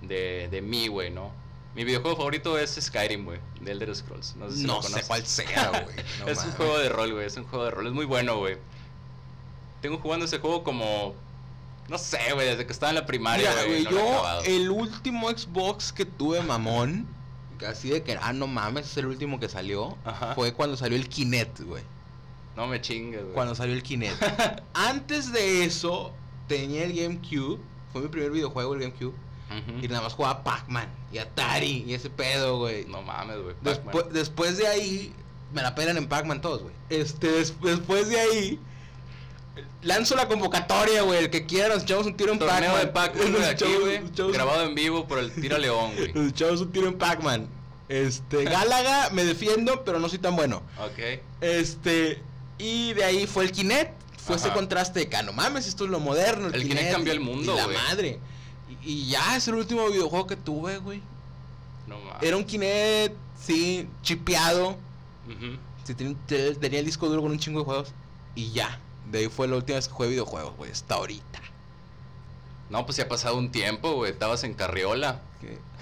[0.00, 1.30] de, de mí, güey, ¿no?
[1.74, 4.34] Mi videojuego favorito es Skyrim, güey, de Elder Scrolls.
[4.36, 5.96] No sé, si lo No sé cuál sea, güey.
[6.20, 8.38] No es un juego de rol, güey, es un juego de rol, es muy bueno,
[8.38, 8.56] güey.
[9.82, 11.14] Tengo jugando ese juego como,
[11.90, 13.84] no sé, güey, desde que estaba en la primaria, güey.
[13.84, 17.06] no yo el último Xbox que tuve mamón,
[17.66, 20.34] así de que, ah, no mames, es el último que salió, Ajá.
[20.34, 21.82] fue cuando salió el Kinect, güey.
[22.56, 23.34] No me chingues, güey.
[23.34, 24.22] Cuando salió el Kinect.
[24.74, 26.12] Antes de eso,
[26.48, 27.58] tenía el GameCube,
[27.92, 29.14] fue mi primer videojuego, el GameCube,
[29.82, 32.86] y nada más jugaba Pac-Man y Atari y ese pedo, güey.
[32.86, 33.54] No mames, güey.
[33.62, 35.14] Despu- después de ahí,
[35.52, 36.74] me la pelan en Pac-Man todos, güey.
[36.88, 38.60] Este, des- después de ahí,
[39.82, 41.18] lanzo la convocatoria, güey.
[41.24, 42.80] El que quiera, nos echamos un tiro en Torneo Pac-Man.
[42.80, 44.32] de Pac-Man, güey, aquí, güey.
[44.32, 46.12] Grabado en vivo por el Tira León, güey.
[46.14, 47.46] Nos echamos un tiro en Pac-Man.
[47.88, 50.62] Este, Gálaga, me defiendo, pero no soy tan bueno.
[50.78, 51.20] Ok.
[51.40, 52.22] Este,
[52.58, 54.00] y de ahí fue el Kinect.
[54.18, 56.46] Fue ese contraste de que, ah, no mames, esto es lo moderno.
[56.46, 57.76] El Kinect cambió el mundo, y la güey.
[57.76, 58.20] madre.
[58.84, 61.02] Y, y ya es el último videojuego que tuve, güey.
[61.88, 62.22] No mames.
[62.22, 64.76] Era un Kinect, sí, chipeado.
[65.84, 67.92] Sí, tenía, te- tenía el disco duro con un chingo de juegos.
[68.36, 68.78] Y ya.
[69.12, 70.70] De ahí fue la última vez que jugué videojuegos, güey.
[70.72, 71.40] Hasta ahorita.
[72.70, 74.10] No, pues ya ha pasado un tiempo, güey.
[74.10, 75.20] Estabas en Carriola.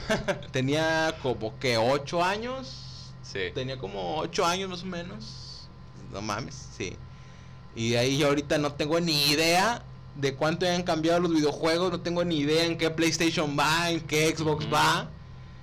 [0.50, 3.12] Tenía como que 8 años.
[3.22, 3.52] Sí.
[3.54, 5.68] Tenía como 8 años más o menos.
[6.12, 6.96] No mames, sí.
[7.76, 9.84] Y de ahí yo ahorita no tengo ni idea
[10.16, 11.92] de cuánto hayan cambiado los videojuegos.
[11.92, 15.08] No tengo ni idea en qué PlayStation va, en qué Xbox va.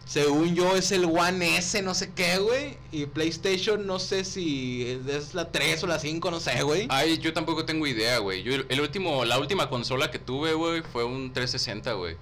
[0.08, 2.78] Según yo es el One S, no sé qué, güey.
[2.94, 6.88] Y PlayStation no sé si es- la 3 o la 5, no sé, güey.
[6.90, 8.42] Ay, yo tampoco tengo idea, güey.
[8.42, 12.16] Yo el último, la última consola que tuve, güey, fue un 360, güey.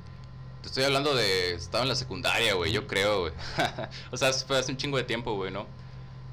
[0.62, 1.54] Te estoy hablando de.
[1.54, 3.34] Estaba en la secundaria, güey, yo creo, güey.
[4.12, 5.68] o sea, fue hace un chingo de tiempo, güey, ¿no?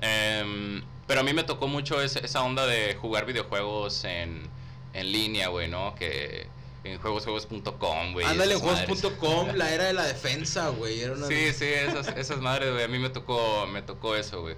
[0.00, 4.48] Em, pero a mí me tocó mucho esa onda de jugar videojuegos en,
[4.94, 5.94] en línea, güey, ¿no?
[5.96, 6.46] Que
[6.84, 8.26] en juegosjuegos.com, güey.
[8.26, 11.00] Ándale, juegos.com, la era de la defensa, güey.
[11.00, 11.26] Era una...
[11.26, 12.84] Sí, sí, esas, esas madres, güey.
[12.84, 14.56] A mí me tocó, me tocó eso, güey.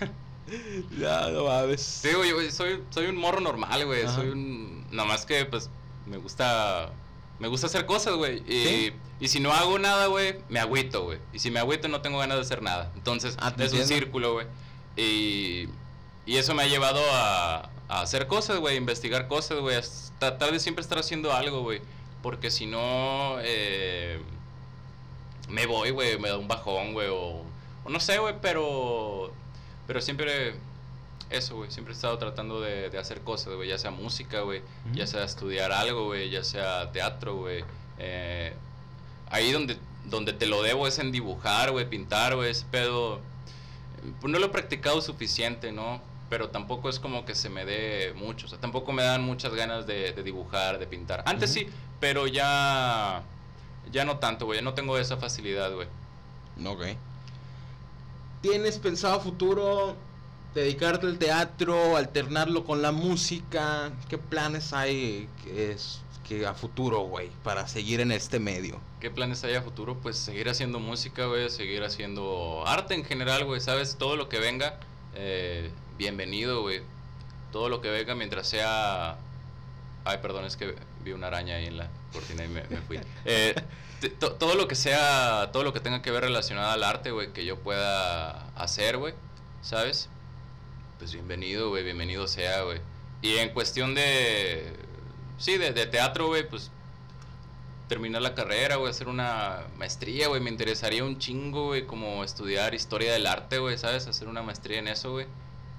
[0.98, 1.82] Ya, no mames.
[1.82, 4.04] Sí, güey, soy, soy un morro normal, güey.
[4.04, 4.14] Ajá.
[4.14, 4.86] Soy un.
[4.90, 5.68] Nada más que, pues,
[6.06, 6.90] me gusta.
[7.38, 8.42] Me gusta hacer cosas, güey.
[8.48, 8.92] Y, ¿Sí?
[9.20, 11.18] y si no hago nada, güey, me agüito, güey.
[11.32, 12.90] Y si me agüito, no tengo ganas de hacer nada.
[12.96, 14.46] Entonces, Ah, es un círculo, güey.
[14.96, 15.68] Y,
[16.26, 18.76] y eso me ha llevado a, a hacer cosas, güey.
[18.76, 19.76] Investigar cosas, güey.
[20.18, 21.80] Tratar de siempre estar haciendo algo, güey.
[22.22, 23.36] Porque si no.
[23.40, 24.20] eh,
[25.48, 26.18] me voy, güey.
[26.18, 27.08] Me da un bajón, güey.
[27.08, 27.42] O,
[27.84, 29.32] o no sé, güey, pero.
[29.86, 30.54] Pero siempre.
[31.30, 31.70] Eso, güey.
[31.70, 33.68] Siempre he estado tratando de, de hacer cosas, güey.
[33.68, 34.62] Ya sea música, güey.
[34.92, 36.30] Ya sea estudiar algo, güey.
[36.30, 37.64] Ya sea teatro, güey.
[37.98, 38.52] Eh,
[39.30, 41.88] ahí donde, donde te lo debo es en dibujar, güey.
[41.88, 42.50] Pintar, güey.
[42.50, 43.20] Ese pedo.
[44.20, 46.00] Pues no lo he practicado suficiente, ¿no?
[46.28, 48.46] Pero tampoco es como que se me dé mucho.
[48.46, 51.22] O sea, tampoco me dan muchas ganas de, de dibujar, de pintar.
[51.26, 51.68] Antes sí,
[52.00, 53.22] pero ya.
[53.90, 54.58] Ya no tanto, güey.
[54.58, 55.88] Ya no tengo esa facilidad, güey.
[56.66, 56.96] Ok.
[58.42, 59.96] ¿Tienes pensado futuro
[60.54, 63.90] dedicarte al teatro, alternarlo con la música?
[64.08, 68.78] ¿Qué planes hay que es que a futuro, güey, para seguir en este medio?
[69.00, 69.96] ¿Qué planes hay a futuro?
[69.96, 73.96] Pues seguir haciendo música, güey, seguir haciendo arte en general, güey, ¿sabes?
[73.98, 74.78] Todo lo que venga,
[75.14, 76.80] eh, bienvenido, güey.
[77.52, 79.18] Todo lo que venga mientras sea...
[80.04, 82.98] Ay, perdón, es que vi una araña ahí en la cortina y me, me fui.
[83.24, 83.54] Eh,
[84.20, 87.32] to- todo lo que sea, todo lo que tenga que ver relacionado al arte, güey,
[87.32, 89.12] que yo pueda hacer, güey,
[89.60, 90.08] ¿sabes?
[90.98, 92.80] Pues bienvenido, güey, bienvenido sea, güey.
[93.22, 94.72] Y en cuestión de...
[95.38, 96.70] Sí, de, de teatro, güey, pues
[97.88, 100.40] terminar la carrera, güey, hacer una maestría, güey.
[100.40, 104.06] Me interesaría un chingo, güey, como estudiar historia del arte, güey, ¿sabes?
[104.06, 105.26] Hacer una maestría en eso, güey.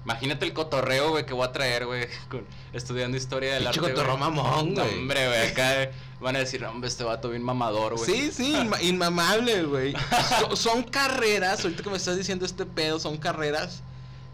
[0.04, 3.80] Imagínate el cotorreo, güey, que voy a traer, güey, con- estudiando historia del arte.
[3.80, 4.18] cotorreo güey.
[4.18, 4.98] mamón, No, güey.
[4.98, 8.10] hombre, güey, acá eh, van a decir, hombre, este vato bien mamador, güey.
[8.10, 9.94] Sí, sí, inma- inmamable, güey.
[10.40, 13.82] So- son carreras, ahorita que me estás diciendo este pedo, son carreras.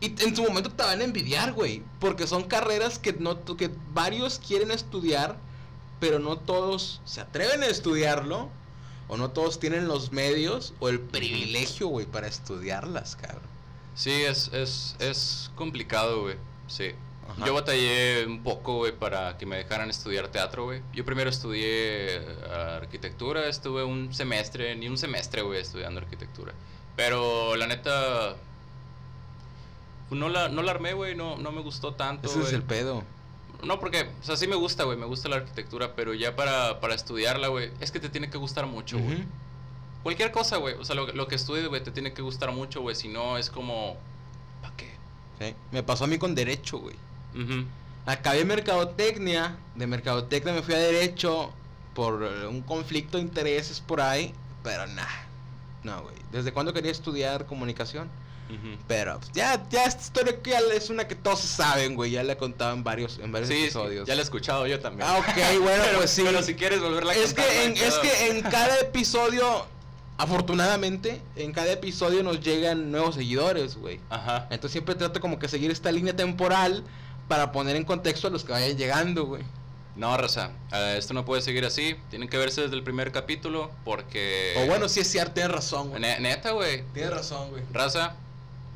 [0.00, 1.83] Y en su momento te van a envidiar, güey.
[2.00, 5.37] Porque son carreras que, no, que varios quieren estudiar,
[6.00, 8.50] pero no todos se atreven a estudiarlo.
[9.09, 13.56] O no todos tienen los medios o el privilegio, güey, para estudiarlas, cabrón.
[13.97, 16.37] Sí, es, es, es complicado, güey.
[16.69, 16.93] Sí.
[17.29, 17.47] Ajá.
[17.47, 20.83] Yo batallé un poco, güey, para que me dejaran estudiar teatro, güey.
[20.93, 22.27] Yo primero estudié eh,
[22.81, 26.53] arquitectura, estuve un semestre, ni un semestre, güey, estudiando arquitectura.
[26.95, 28.37] Pero la neta,
[30.09, 32.29] pues, no la, no la armé, güey, no, no me gustó tanto.
[32.29, 32.55] Ese es güey.
[32.55, 33.03] el pedo.
[33.65, 36.81] No, porque, o sea, sí me gusta, güey, me gusta la arquitectura, pero ya para,
[36.81, 39.25] para estudiarla, güey, es que te tiene que gustar mucho, güey.
[40.07, 42.81] Cualquier cosa, güey, o sea, lo, lo que estudies, güey, te tiene que gustar mucho,
[42.81, 43.97] güey, si no es como,
[44.62, 44.95] ¿para qué?
[45.40, 45.53] Sí.
[45.73, 46.95] Me pasó a mí con derecho, güey.
[47.35, 47.64] Ujú.
[48.07, 51.51] Acabé mercadotecnia, de mercadotecnia me fui a derecho
[51.92, 55.27] por eh, un conflicto de intereses por ahí, pero nada,
[55.83, 56.14] No, güey.
[56.31, 58.09] ¿Desde cuándo quería estudiar comunicación?
[58.87, 62.12] Pero pues, ya, ya esta historia ya es una que todos saben, güey.
[62.12, 64.07] Ya la he contado en varios, en varios Sí, episodios.
[64.07, 65.09] ya la he escuchado yo también.
[65.11, 66.23] Ah, ok, bueno, pero, pues sí.
[66.25, 69.66] Pero si quieres volverla a es contar, que, en, es que en cada episodio,
[70.18, 74.00] afortunadamente, en cada episodio nos llegan nuevos seguidores, güey.
[74.11, 74.46] Ajá.
[74.50, 76.85] Entonces siempre trato como que seguir esta línea temporal
[77.29, 79.42] para poner en contexto a los que vayan llegando, güey.
[79.96, 81.96] No, raza, eh, esto no puede seguir así.
[82.11, 84.55] Tienen que verse desde el primer capítulo porque...
[84.59, 86.00] O bueno, sí es cierto, tienes razón, güey.
[86.02, 86.85] Ne- neta, güey.
[86.92, 87.62] Tienes razón, güey.
[87.72, 88.14] Raza,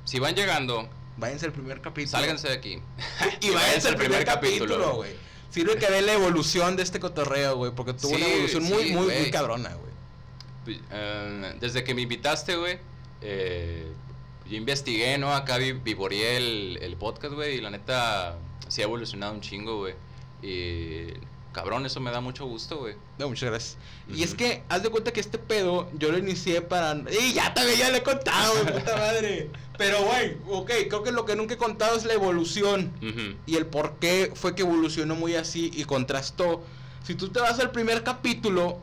[0.04, 2.18] si van llegando, Váyanse al primer capítulo.
[2.18, 2.78] sálganse de aquí.
[3.42, 5.12] y váyanse al primer capítulo, güey.
[5.50, 8.92] Sirve que vean la evolución de este cotorreo, güey, porque tuvo una evolución muy, sí,
[8.92, 9.89] muy, muy cabrona, güey.
[10.66, 12.78] Eh, desde que me invitaste, güey,
[13.22, 13.86] eh,
[14.48, 15.34] yo investigué, ¿no?
[15.34, 18.36] Acá vi, vivoreé el, el podcast, güey, y la neta
[18.68, 19.94] sí ha evolucionado un chingo, güey.
[20.42, 21.12] Y
[21.52, 22.94] cabrón, eso me da mucho gusto, güey.
[23.18, 23.76] No, muchas gracias.
[24.08, 26.96] Y es que, haz de cuenta que este pedo yo lo inicié para.
[27.10, 29.50] ¡Y ya también ya le he contado, puta madre!
[29.76, 32.92] Pero, güey, ok, creo que lo que nunca he contado es la evolución.
[33.46, 36.62] Y el por qué fue que evolucionó muy así y contrastó.
[37.02, 38.78] Si tú te vas al primer capítulo,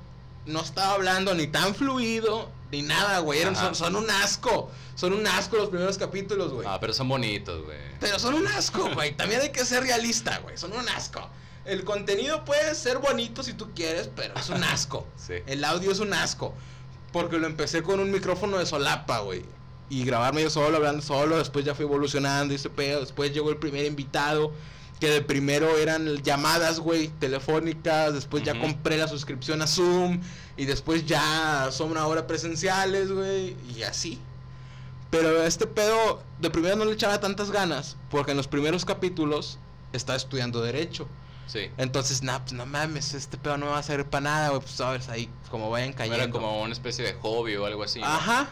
[0.47, 3.41] no estaba hablando ni tan fluido ni nada, güey.
[3.41, 3.55] Eran-.
[3.55, 4.71] Son, son un asco.
[4.95, 6.67] Son un asco los primeros capítulos, güey.
[6.67, 7.77] Ah, pero son bonitos, güey.
[7.99, 9.15] Pero son un asco, güey.
[9.15, 10.57] También hay que ser realista, güey.
[10.57, 11.21] Son un asco.
[11.65, 15.05] El contenido puede ser bonito si tú quieres, pero es un asco.
[15.17, 15.33] Sí.
[15.45, 16.53] El audio es un asco.
[17.11, 19.43] Porque lo empecé con un micrófono de solapa, güey.
[19.89, 21.37] Y grabarme yo solo, hablando solo.
[21.37, 23.01] Después ya fui evolucionando y ese pedo.
[23.01, 24.51] Después llegó el primer invitado.
[24.99, 28.13] Que de primero eran llamadas, güey, telefónicas.
[28.13, 30.21] Después ya compré la suscripción a Zoom.
[30.57, 33.55] Y después ya son ahora presenciales, güey.
[33.75, 34.19] Y así.
[35.09, 37.95] Pero este pedo, de primero no le echaba tantas ganas.
[38.09, 39.59] Porque en los primeros capítulos
[39.93, 41.07] estaba estudiando Derecho.
[41.47, 41.69] Sí.
[41.77, 44.61] Entonces, nah, pues no mames, este pedo no va a servir para nada, güey.
[44.61, 46.21] Pues sabes, ahí como vayan cayendo.
[46.21, 47.99] Era como una especie de hobby o algo así.
[47.99, 48.05] ¿no?
[48.05, 48.49] Ajá.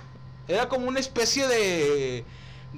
[0.47, 2.23] Era como una especie de.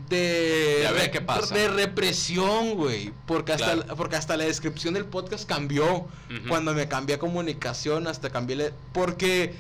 [0.10, 0.80] De.
[0.84, 1.54] Ya ve re- qué pasa.
[1.54, 3.12] De represión, güey.
[3.26, 3.96] Porque hasta, Claro.
[3.96, 6.08] porque hasta la descripción del podcast cambió.
[6.48, 8.56] Cuando me cambié a comunicación, hasta cambié.
[8.56, 9.54] le- Porque.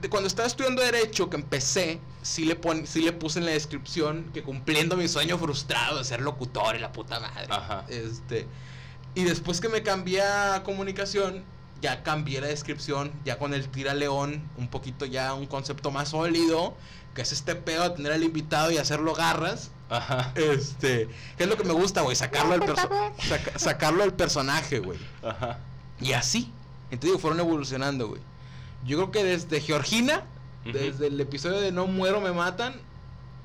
[0.00, 3.50] De cuando estaba estudiando Derecho, que empecé, sí le, pon, sí le puse en la
[3.52, 7.46] descripción que cumpliendo mi sueño frustrado de ser locutor y la puta madre.
[7.50, 7.84] Ajá.
[7.88, 8.46] Este.
[9.14, 11.44] Y después que me cambié a comunicación,
[11.80, 16.10] ya cambié la descripción, ya con el tira león, un poquito ya un concepto más
[16.10, 16.74] sólido,
[17.14, 19.70] que es este pedo de tener al invitado y hacerlo garras.
[19.88, 20.32] Ajá.
[20.36, 22.88] Este, que es lo que me gusta, güey, sacarlo perso-
[23.28, 24.98] saca- sacarlo personaje, güey.
[25.22, 25.58] Ajá.
[26.00, 26.52] Y así.
[26.92, 28.20] Entonces digo, fueron evolucionando, güey.
[28.84, 30.22] Yo creo que desde Georgina,
[30.64, 32.74] desde el episodio de No muero, me matan,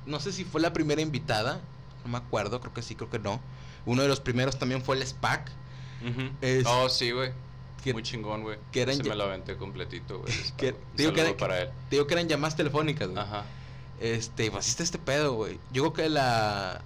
[0.05, 1.59] no sé si fue la primera invitada,
[2.03, 3.39] no me acuerdo, creo que sí, creo que no.
[3.85, 5.49] Uno de los primeros también fue el SPAC.
[6.41, 7.31] Es- Oh, sí, güey.
[7.85, 8.57] Que- Muy chingón, güey.
[8.73, 10.33] que eran Se me lo aventé completito, güey.
[10.57, 11.69] Que- digo que saludo era- para él.
[11.89, 13.19] Te digo que eran llamadas telefónicas, güey.
[13.23, 13.45] Ajá.
[14.01, 15.57] Este, pues está este pedo, güey.
[15.71, 16.81] Yo creo que la.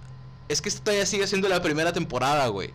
[0.48, 2.70] Es que esto todavía sigue siendo la primera temporada, güey.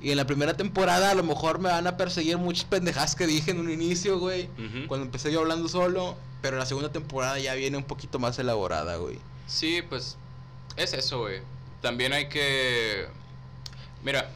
[0.00, 3.26] Y en la primera temporada a lo mejor me van a perseguir muchas pendejadas que
[3.26, 4.48] dije en un inicio, güey.
[4.88, 6.16] Cuando empecé yo hablando solo.
[6.42, 9.18] Pero la segunda temporada ya viene un poquito más elaborada, güey.
[9.46, 10.16] Sí, pues
[10.76, 11.40] es eso, güey.
[11.80, 13.06] También hay que...
[14.02, 14.30] Mira,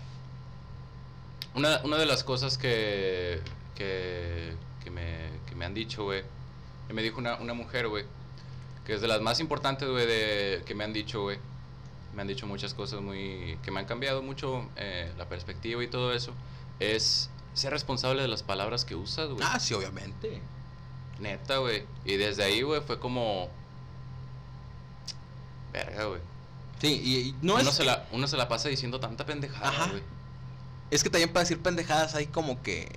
[1.58, 3.40] una, una de las cosas que,
[3.74, 6.22] que, que, me, que me han dicho, güey,
[6.86, 8.04] que me dijo una, una mujer, güey,
[8.86, 11.38] que es de las más importantes, güey, de, que me han dicho, güey.
[12.14, 13.58] Me han dicho muchas cosas muy...
[13.62, 16.32] que me han cambiado mucho eh, la perspectiva y todo eso.
[16.80, 19.46] Es ser responsable de las palabras que usas, güey.
[19.46, 20.40] Ah, sí, obviamente.
[21.20, 21.84] Neta, güey.
[22.04, 23.48] Y desde ahí, güey, fue como...
[25.72, 26.20] Verga, güey.
[26.80, 27.74] Sí, y, y no uno, es.
[27.76, 30.02] se la, uno se la pasa diciendo tanta pendejada, güey.
[30.90, 32.88] Es que también para decir pendejadas hay como que.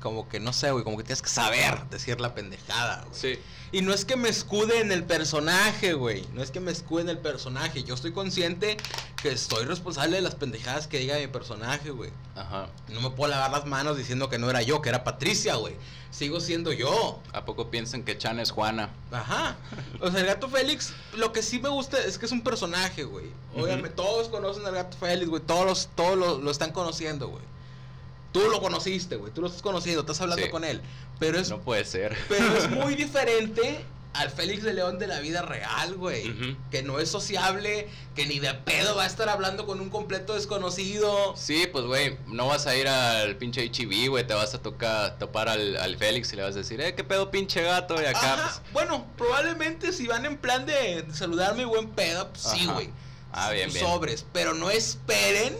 [0.00, 0.84] Como que no sé, güey.
[0.84, 3.20] Como que tienes que saber decir la pendejada, güey.
[3.20, 3.38] Sí.
[3.70, 6.26] Y no es que me escude en el personaje, güey.
[6.32, 7.84] No es que me escude en el personaje.
[7.84, 8.78] Yo estoy consciente
[9.20, 12.10] que estoy responsable de las pendejadas que diga mi personaje, güey.
[12.34, 12.68] Ajá.
[12.88, 15.76] No me puedo lavar las manos diciendo que no era yo, que era Patricia, güey.
[16.10, 17.20] Sigo siendo yo.
[17.32, 18.90] ¿A poco piensan que Chan es Juana?
[19.12, 19.56] Ajá.
[20.00, 23.04] O sea, el gato Félix, lo que sí me gusta es que es un personaje,
[23.04, 23.26] güey.
[23.54, 25.42] Obviamente, todos conocen al gato Félix, güey.
[25.42, 27.42] Todos, los, todos lo, lo están conociendo, güey.
[28.44, 29.32] Tú lo conociste, güey.
[29.32, 30.50] Tú lo estás conociendo, estás hablando Sí.
[30.50, 30.80] con él.
[31.18, 32.16] Pero es No puede ser.
[32.28, 33.84] Pero es muy diferente
[34.14, 36.28] al Félix de León de la vida real, güey.
[36.30, 36.56] Ujú.
[36.72, 37.86] Que no es sociable,
[38.16, 41.36] que ni de pedo va a estar hablando con un completo desconocido.
[41.36, 45.18] Sí, pues, güey, no vas a ir al pinche HB, güey, te vas a tocar,
[45.18, 48.06] topar al, al Félix y le vas a decir, eh, qué pedo pinche gato, y
[48.06, 48.60] acá, Ajá.
[48.62, 52.90] pues, Bueno, probablemente si van en plan de saludarme buen pedo, pues sí, güey.
[53.30, 53.84] Ah, bien, bien.
[53.84, 55.54] Sobres, pero no esperen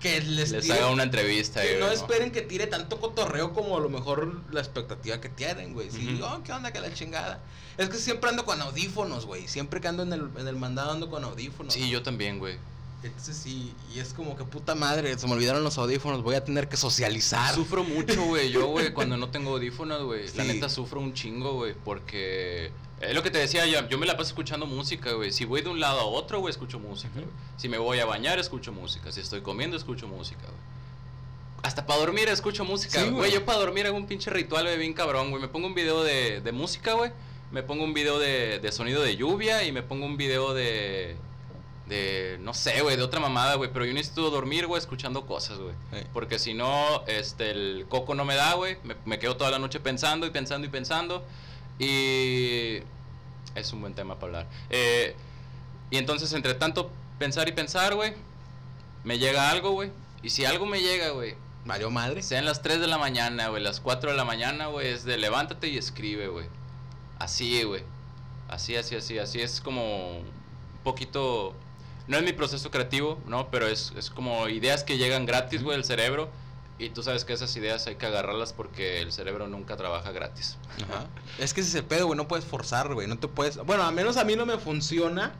[0.00, 1.62] que les, Les tire- haga una entrevista.
[1.62, 1.92] que no ¿no?
[1.92, 5.90] esperen que tire tanto cotorreo como a lo mejor la expectativa que tienen, güey.
[5.90, 7.40] Sí, oh, ¿qué onda que la chingada?
[7.76, 9.46] Es que siempre ando con audífonos, güey.
[9.48, 11.74] Siempre que ando en el, en el mandado ando con audífonos.
[11.74, 12.56] Sí, yo también, güey.
[13.02, 16.42] Entonces sí, y es como que puta madre, se me olvidaron los audífonos, voy a
[16.44, 17.54] tener que socializar.
[17.54, 18.50] Sufro mucho, güey.
[18.50, 20.26] Yo, güey, cuando no tengo audífonos, güey.
[20.34, 21.74] La neta sufro un chingo, güey.
[21.84, 22.72] Porque.
[23.00, 25.30] Es lo que te decía, yo, yo me la paso escuchando música, güey.
[25.32, 27.26] Si voy de un lado a otro, güey, escucho música, güey.
[27.56, 29.12] Si me voy a bañar, escucho música.
[29.12, 30.78] Si estoy comiendo, escucho música, güey.
[31.62, 33.12] Hasta para dormir escucho música, Sí, güey.
[33.16, 33.32] güey.
[33.32, 35.40] Yo para dormir hago un pinche ritual, güey, bien cabrón, güey.
[35.42, 37.12] Me pongo un video de, de música, güey.
[37.50, 41.16] Me pongo un video de, de sonido de lluvia y me pongo un video de.
[41.86, 42.36] De.
[42.42, 43.70] No sé, güey, de otra mamada, güey.
[43.72, 45.74] Pero yo necesito dormir, güey, escuchando cosas, güey.
[45.92, 45.98] Sí.
[46.12, 48.76] Porque si no, este, el coco no me da, güey.
[48.84, 51.24] Me, me quedo toda la noche pensando y pensando y pensando.
[51.78, 52.80] Y
[53.54, 54.46] es un buen tema para hablar.
[54.70, 55.14] Eh,
[55.90, 58.14] y entonces, entre tanto pensar y pensar, güey,
[59.04, 59.90] me llega algo, güey.
[60.22, 62.22] Y si algo me llega, güey, Mario Madre.
[62.22, 65.18] sean las 3 de la mañana, güey, las 4 de la mañana, güey, es de
[65.18, 66.46] levántate y escribe, güey.
[67.18, 67.82] Así, güey.
[68.48, 70.24] Así, así, así, así es como un
[70.82, 71.54] poquito...
[72.06, 73.50] No es mi proceso creativo, ¿no?
[73.50, 76.30] Pero es, es como ideas que llegan gratis, güey, al cerebro.
[76.78, 80.58] Y tú sabes que esas ideas hay que agarrarlas porque el cerebro nunca trabaja gratis.
[80.84, 81.06] Ajá.
[81.38, 83.56] Es que ese es el pedo, güey, no puedes forzar, güey, no te puedes...
[83.58, 85.34] Bueno, al menos a mí no me funciona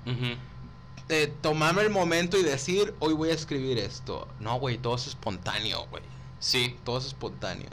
[1.09, 4.27] eh, tomarme el momento y decir, hoy voy a escribir esto.
[4.41, 6.03] No, güey, todo es espontáneo, güey.
[6.41, 7.69] Sí, Todo es espontáneo.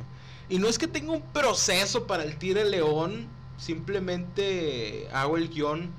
[0.50, 5.92] Y no es que tenga un proceso para el tire león, simplemente hago el guion.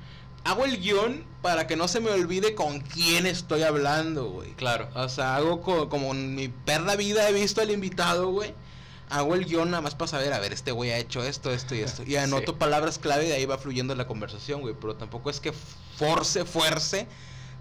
[0.46, 4.52] Hago el guion para que no se me olvide con quién estoy hablando, güey.
[4.52, 4.88] claro.
[4.94, 8.54] O sea, hago co- como en mi perra vida he visto al invitado, güey.
[9.08, 11.74] Hago el guion nada más para saber, a ver, este güey ha hecho esto, esto
[11.74, 12.02] y esto.
[12.04, 12.58] Y anoto Sí.
[12.58, 14.74] palabras clave y de ahí va fluyendo la conversación, güey.
[14.80, 15.52] Pero tampoco es que
[15.96, 17.06] force, fuerce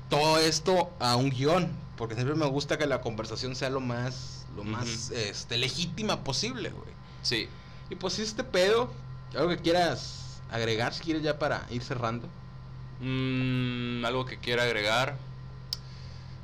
[0.10, 1.72] todo esto a un guion.
[1.98, 4.72] Porque siempre me gusta que la conversación sea lo más, lo Ujú.
[4.72, 6.90] más este, legítima posible, güey.
[7.24, 7.48] Sí.
[7.90, 8.92] Y pues este pedo,
[9.36, 12.28] algo que quieras agregar, si quieres ya para ir cerrando.
[13.02, 15.18] Mm, algo que quiera agregar.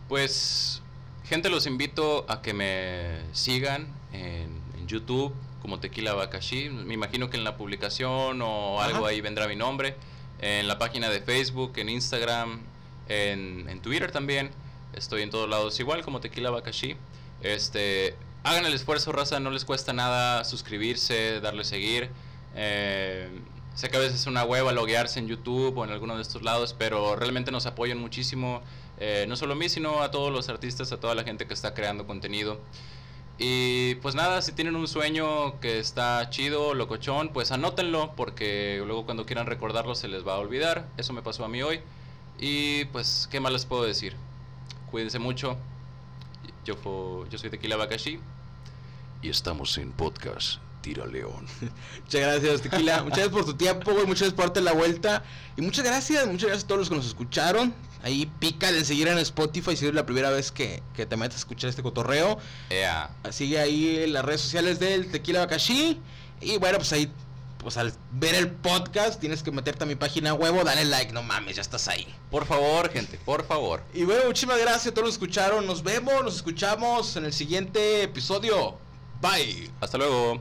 [0.08, 0.82] Pues,
[1.26, 6.70] gente, los invito a que me sigan en, en YouTube como Tequila Bakashi.
[6.70, 9.10] Me imagino que en la publicación o algo Ajá.
[9.10, 9.96] ahí vendrá mi nombre.
[10.40, 12.62] En la página de Facebook, en Instagram,
[13.08, 14.50] en, en Twitter también.
[14.94, 16.96] Estoy en todos lados igual como Tequila Bakashi.
[17.42, 22.10] Este, hagan el esfuerzo, raza, no les cuesta nada suscribirse, darle seguir.
[22.56, 23.30] Eh,
[23.76, 26.44] sé que a veces es una hueva loguearse en YouTube o en alguno de estos
[26.44, 28.62] lados, pero realmente nos apoyan muchísimo,
[29.00, 31.54] eh, no solo a mí, sino a todos los artistas, a toda la gente que
[31.54, 32.60] está creando contenido.
[33.38, 39.06] Y pues nada, si tienen un sueño que está chido, locochón, pues anótenlo, porque luego
[39.06, 40.88] cuando quieran recordarlo se les va a olvidar.
[40.98, 41.80] Eso me pasó a mí hoy.
[42.40, 44.16] Y pues, ¿qué más les puedo decir?
[44.92, 45.58] Cuídense mucho.
[46.66, 48.20] Yo, yo soy Tequila Bakashi.
[49.24, 51.46] Y estamos en podcast Tira León.
[52.04, 53.04] Muchas gracias, Tequila.
[53.04, 54.06] Muchas gracias por tu tiempo, güey.
[54.06, 55.24] Muchas gracias por darte la vuelta.
[55.58, 57.74] Y muchas gracias, muchas gracias a todos los que nos escucharon.
[58.04, 61.36] Ahí pícale en seguir en Spotify si es la primera vez que, que te metes
[61.36, 62.40] a escuchar este cotorreo.
[63.30, 66.00] Sigue ahí en las redes sociales del Tequila Bakashi.
[66.42, 67.12] Y bueno, pues ahí,
[67.60, 71.22] pues al ver el podcast, tienes que meterte a mi página huevo, dale like, no
[71.22, 72.08] mames, ya estás ahí.
[72.32, 73.84] Por favor, gente, por favor.
[73.94, 75.68] Y bueno, muchísimas gracias a todos los que escucharon.
[75.68, 78.78] Nos vemos, nos escuchamos en el siguiente episodio.
[79.22, 79.70] Bye.
[79.80, 80.40] Hasta luego.